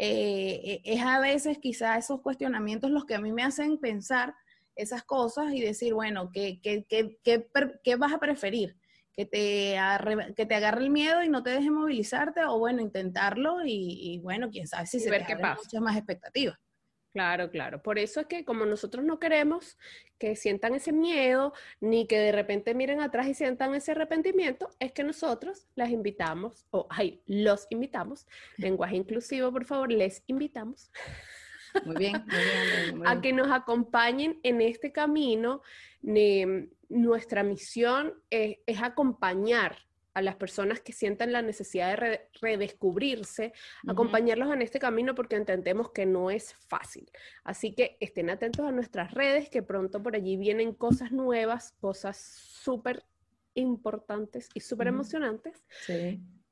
Eh, 0.00 0.60
eh, 0.62 0.80
es 0.84 1.02
a 1.02 1.18
veces 1.18 1.58
quizá 1.58 1.98
esos 1.98 2.20
cuestionamientos 2.20 2.92
los 2.92 3.04
que 3.04 3.16
a 3.16 3.20
mí 3.20 3.32
me 3.32 3.42
hacen 3.42 3.78
pensar 3.78 4.32
esas 4.76 5.02
cosas 5.02 5.52
y 5.52 5.60
decir, 5.60 5.92
bueno, 5.92 6.30
¿qué, 6.32 6.60
qué, 6.62 6.86
qué, 6.88 7.48
qué 7.82 7.96
vas 7.96 8.12
a 8.12 8.20
preferir? 8.20 8.76
Que 9.12 9.26
te, 9.26 9.76
que 10.36 10.46
te 10.46 10.54
agarre 10.54 10.84
el 10.84 10.90
miedo 10.90 11.24
y 11.24 11.28
no 11.28 11.42
te 11.42 11.50
deje 11.50 11.72
movilizarte 11.72 12.44
o 12.44 12.60
bueno, 12.60 12.80
intentarlo 12.80 13.56
y, 13.64 14.20
bueno, 14.22 14.50
quién 14.50 14.68
sabe 14.68 14.86
si 14.86 15.00
se 15.00 15.10
ver 15.10 15.26
qué 15.26 15.34
pasa. 15.34 15.60
muchas 15.64 15.80
más 15.80 15.96
expectativas. 15.96 16.56
Claro, 17.12 17.50
claro. 17.50 17.82
Por 17.82 17.98
eso 17.98 18.20
es 18.20 18.26
que 18.26 18.44
como 18.44 18.66
nosotros 18.66 19.04
no 19.04 19.18
queremos 19.18 19.78
que 20.18 20.36
sientan 20.36 20.74
ese 20.74 20.92
miedo, 20.92 21.52
ni 21.80 22.06
que 22.06 22.18
de 22.18 22.32
repente 22.32 22.74
miren 22.74 23.00
atrás 23.00 23.26
y 23.28 23.34
sientan 23.34 23.74
ese 23.74 23.92
arrepentimiento, 23.92 24.68
es 24.78 24.92
que 24.92 25.04
nosotros 25.04 25.66
las 25.74 25.90
invitamos, 25.90 26.66
o 26.70 26.86
ay, 26.90 27.22
los 27.26 27.66
invitamos, 27.70 28.26
lenguaje 28.56 28.96
inclusivo, 28.96 29.50
por 29.52 29.64
favor, 29.64 29.90
les 29.90 30.22
invitamos. 30.26 30.90
Muy 31.84 31.96
bien, 31.96 32.24
muy 32.26 33.00
bien, 33.00 33.06
A 33.06 33.20
que 33.20 33.32
nos 33.32 33.50
acompañen 33.50 34.40
en 34.42 34.60
este 34.60 34.92
camino. 34.92 35.62
nuestra 36.88 37.42
misión 37.42 38.14
es 38.30 38.82
acompañar 38.82 39.87
a 40.14 40.22
las 40.22 40.36
personas 40.36 40.80
que 40.80 40.92
sientan 40.92 41.32
la 41.32 41.42
necesidad 41.42 41.96
de 41.96 42.28
redescubrirse, 42.40 43.52
acompañarlos 43.86 44.52
en 44.52 44.62
este 44.62 44.78
camino 44.78 45.14
porque 45.14 45.36
entendemos 45.36 45.90
que 45.90 46.06
no 46.06 46.30
es 46.30 46.54
fácil. 46.54 47.10
Así 47.44 47.72
que 47.74 47.96
estén 48.00 48.30
atentos 48.30 48.66
a 48.66 48.72
nuestras 48.72 49.12
redes, 49.12 49.48
que 49.48 49.62
pronto 49.62 50.02
por 50.02 50.16
allí 50.16 50.36
vienen 50.36 50.74
cosas 50.74 51.12
nuevas, 51.12 51.72
cosas 51.80 52.16
súper 52.18 53.04
importantes 53.54 54.48
y 54.54 54.60
súper 54.60 54.88
emocionantes. 54.88 55.62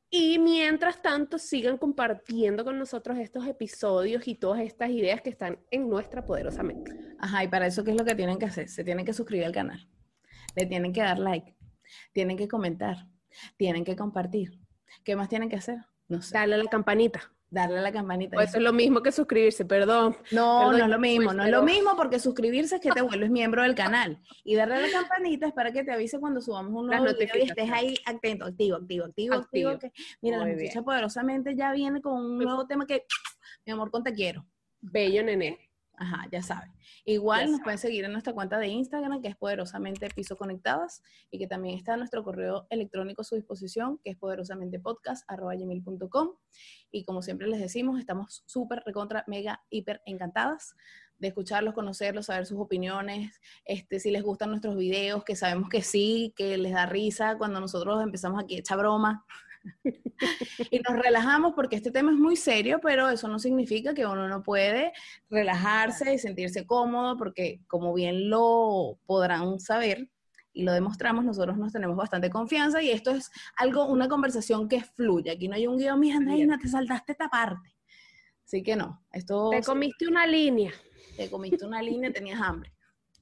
Y 0.09 0.39
mientras 0.39 1.03
tanto, 1.03 1.39
sigan 1.39 1.79
compartiendo 1.79 2.65
con 2.65 2.79
nosotros 2.79 3.19
estos 3.19 3.47
episodios 3.47 4.29
y 4.29 4.37
todas 4.37 4.61
estas 4.61 4.91
ideas 4.91 5.21
que 5.21 5.31
están 5.31 5.59
en 5.71 5.89
nuestra 5.89 6.25
poderosa 6.25 6.63
mente. 6.63 6.93
Ajá, 7.19 7.43
y 7.43 7.49
para 7.49 7.67
eso, 7.67 7.83
¿qué 7.83 7.91
es 7.91 7.97
lo 7.97 8.05
que 8.05 8.15
tienen 8.15 8.39
que 8.39 8.47
hacer? 8.47 8.69
Se 8.69 8.85
tienen 8.85 9.05
que 9.05 9.13
suscribir 9.13 9.47
al 9.47 9.53
canal, 9.53 9.89
le 10.55 10.67
tienen 10.67 10.93
que 10.93 11.01
dar 11.01 11.19
like, 11.19 11.57
tienen 12.13 12.37
que 12.37 12.47
comentar, 12.47 13.09
tienen 13.57 13.85
que 13.85 13.97
compartir. 13.97 14.59
¿Qué 15.05 15.17
más 15.17 15.29
tienen 15.29 15.49
que 15.49 15.57
hacer? 15.57 15.79
No 16.09 16.23
sé. 16.23 16.35
Darle 16.35 16.55
a 16.55 16.59
la 16.59 16.71
campanita. 16.71 17.33
Darle 17.49 17.79
a 17.79 17.83
la 17.83 17.93
campanita. 17.93 18.35
Pues 18.35 18.49
eso 18.49 18.59
es 18.59 18.65
lo 18.65 18.73
mismo 18.73 19.03
que 19.03 19.13
suscribirse, 19.13 19.65
perdón. 19.65 20.17
No, 20.33 20.73
no 20.73 20.79
es 20.79 20.89
lo 20.89 20.99
mismo, 20.99 21.33
no 21.33 21.45
es 21.45 21.51
lo 21.51 21.63
mismo 21.63 21.97
porque 21.97 22.19
suscribirse 22.19 22.77
es 22.77 22.81
que 22.81 22.91
te 22.91 23.03
vuelves 23.03 23.31
miembro 23.31 23.63
del 23.63 23.75
canal. 23.75 24.21
Y 24.43 24.57
darle 24.57 24.75
a 24.75 24.81
la 24.81 24.91
campanita 24.91 25.47
es 25.47 25.53
para 25.53 25.73
que 25.73 25.85
te 25.85 25.93
avise 25.93 26.19
cuando 26.19 26.41
subamos 26.41 26.73
un 26.73 26.89
nuevo 26.89 27.05
video 27.05 27.37
y 27.37 27.43
estés 27.43 27.71
ahí 27.71 27.97
atento, 28.05 28.47
activo, 28.47 28.77
activo, 28.77 29.05
activo, 29.05 29.35
activo. 29.35 29.93
mira, 30.23 30.39
la 30.39 30.47
muchacha 30.47 30.83
poderosamente 30.83 31.55
ya 31.55 31.73
viene 31.73 32.01
con 32.01 32.15
un 32.15 32.39
nuevo 32.39 32.67
tema 32.67 32.85
que, 32.85 33.05
mi 33.65 33.73
amor, 33.73 33.91
con 33.93 34.03
te 34.03 34.13
quiero. 34.13 34.45
Bello, 34.81 35.23
nene. 35.23 35.66
Ajá, 35.99 36.27
ya 36.31 36.43
saben. 36.43 36.71
Igual 37.07 37.53
nos 37.53 37.61
pueden 37.63 37.79
seguir 37.79 38.05
en 38.05 38.13
nuestra 38.13 38.35
cuenta 38.35 38.59
de 38.59 38.69
Instagram, 38.69 39.23
que 39.23 39.29
es 39.29 39.37
poderosamente 39.37 40.09
piso 40.11 40.37
conectadas, 40.37 41.03
y 41.31 41.39
que 41.39 41.47
también 41.47 41.79
está 41.79 41.97
nuestro 41.97 42.23
correo 42.23 42.67
electrónico 42.69 43.23
a 43.23 43.25
su 43.25 43.35
disposición, 43.35 43.99
que 44.05 44.11
es 44.11 44.17
poderosamente 44.17 44.79
podcast.com. 44.79 46.31
Y 46.91 47.05
como 47.05 47.23
siempre 47.23 47.49
les 47.49 47.61
decimos, 47.61 47.99
estamos 47.99 48.43
súper, 48.47 48.83
recontra, 48.85 49.25
mega, 49.27 49.65
hiper 49.71 50.03
encantadas 50.05 50.77
de 51.19 51.29
escucharlos, 51.29 51.73
conocerlos, 51.73 52.27
saber 52.27 52.45
sus 52.45 52.59
opiniones, 52.59 53.41
este, 53.65 53.99
si 53.99 54.11
les 54.11 54.23
gustan 54.23 54.51
nuestros 54.51 54.77
videos, 54.77 55.25
que 55.25 55.35
sabemos 55.35 55.71
que 55.71 55.81
sí, 55.81 56.35
que 56.37 56.59
les 56.59 56.73
da 56.73 56.85
risa 56.85 57.39
cuando 57.39 57.59
nosotros 57.59 58.03
empezamos 58.03 58.43
aquí 58.43 58.57
a 58.57 58.59
echar 58.59 58.77
broma. 58.79 59.25
y 60.71 60.79
nos 60.81 60.99
relajamos 60.99 61.55
porque 61.55 61.77
este 61.77 61.91
tema 61.91 62.13
es 62.13 62.19
muy 62.19 62.37
serio, 62.37 62.81
pero 62.83 63.09
eso 63.09 63.29
no 63.29 63.39
significa 63.39 63.95
que 63.95 64.07
uno 64.07 64.29
no 64.29 64.43
puede 64.43 64.93
relajarse 65.31 66.15
y 66.15 66.19
sentirse 66.19 66.67
cómodo, 66.67 67.17
porque 67.17 67.61
como 67.67 67.95
bien 67.95 68.31
lo 68.31 68.99
podrán 69.07 69.61
saber, 69.61 70.09
y 70.57 70.63
lo 70.63 70.73
demostramos, 70.73 71.23
nosotros 71.23 71.59
nos 71.59 71.71
tenemos 71.71 71.97
bastante 71.97 72.31
confianza 72.31 72.81
y 72.81 72.91
esto 72.91 73.11
es 73.11 73.31
algo, 73.57 73.85
una 73.85 74.09
conversación 74.09 74.71
que 74.71 74.83
fluye. 74.83 75.31
Aquí 75.31 75.49
no 75.49 75.55
hay 75.55 75.67
un 75.67 75.77
guion, 75.77 76.01
mira, 76.01 76.17
Andreina, 76.17 76.59
te 76.59 76.67
saltaste 76.67 77.13
esta 77.13 77.29
parte. 77.29 77.77
Así 78.43 78.63
que 78.63 78.75
no, 78.75 79.05
esto... 79.13 79.51
Te 79.51 79.61
comiste 79.61 80.07
una 80.07 80.27
línea. 80.27 80.73
Te 81.15 81.29
comiste 81.29 81.67
una 81.67 81.83
línea, 81.83 82.11
tenías 82.11 82.41
hambre. 82.41 82.73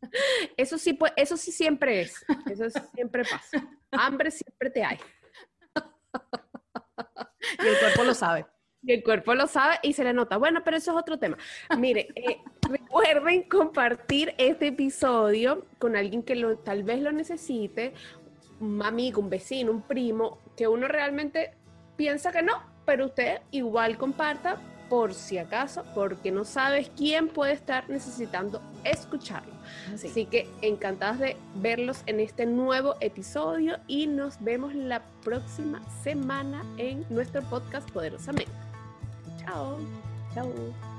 Eso 0.56 0.78
sí, 0.78 0.92
pues, 0.92 1.12
eso 1.16 1.36
sí 1.36 1.50
siempre 1.50 2.02
es. 2.02 2.24
Eso 2.48 2.66
siempre 2.94 3.24
pasa. 3.24 3.68
Hambre 3.90 4.30
siempre 4.30 4.70
te 4.70 4.84
hay. 4.84 4.98
Y 7.62 7.66
el 7.66 7.78
cuerpo 7.78 8.04
lo 8.04 8.14
sabe. 8.14 8.46
Y 8.82 8.92
el 8.92 9.02
cuerpo 9.02 9.34
lo 9.34 9.46
sabe 9.46 9.76
y 9.82 9.92
se 9.92 10.04
le 10.04 10.12
nota. 10.12 10.36
Bueno, 10.36 10.62
pero 10.64 10.76
eso 10.76 10.90
es 10.92 10.96
otro 10.96 11.18
tema. 11.18 11.38
Mire, 11.78 12.08
eh, 12.14 12.38
recuerden 12.68 13.44
compartir 13.48 14.34
este 14.38 14.68
episodio 14.68 15.66
con 15.78 15.96
alguien 15.96 16.22
que 16.22 16.36
lo, 16.36 16.58
tal 16.58 16.82
vez 16.82 17.00
lo 17.00 17.12
necesite, 17.12 17.94
un 18.60 18.82
amigo, 18.82 19.20
un 19.20 19.30
vecino, 19.30 19.70
un 19.70 19.82
primo, 19.82 20.38
que 20.56 20.68
uno 20.68 20.88
realmente 20.88 21.54
piensa 21.96 22.32
que 22.32 22.42
no, 22.42 22.62
pero 22.84 23.06
usted 23.06 23.40
igual 23.50 23.96
comparta 23.96 24.58
por 24.94 25.12
si 25.12 25.38
acaso, 25.38 25.82
porque 25.92 26.30
no 26.30 26.44
sabes 26.44 26.88
quién 26.96 27.26
puede 27.26 27.52
estar 27.52 27.90
necesitando 27.90 28.62
escucharlo. 28.84 29.52
Así 29.92 30.24
que 30.24 30.48
encantadas 30.62 31.18
de 31.18 31.36
verlos 31.56 32.04
en 32.06 32.20
este 32.20 32.46
nuevo 32.46 32.94
episodio 33.00 33.78
y 33.88 34.06
nos 34.06 34.40
vemos 34.40 34.72
la 34.72 35.02
próxima 35.24 35.82
semana 36.04 36.64
en 36.76 37.04
nuestro 37.10 37.42
podcast 37.42 37.90
Poderosamente. 37.90 38.52
Chao. 39.44 39.78
Chao. 40.32 40.93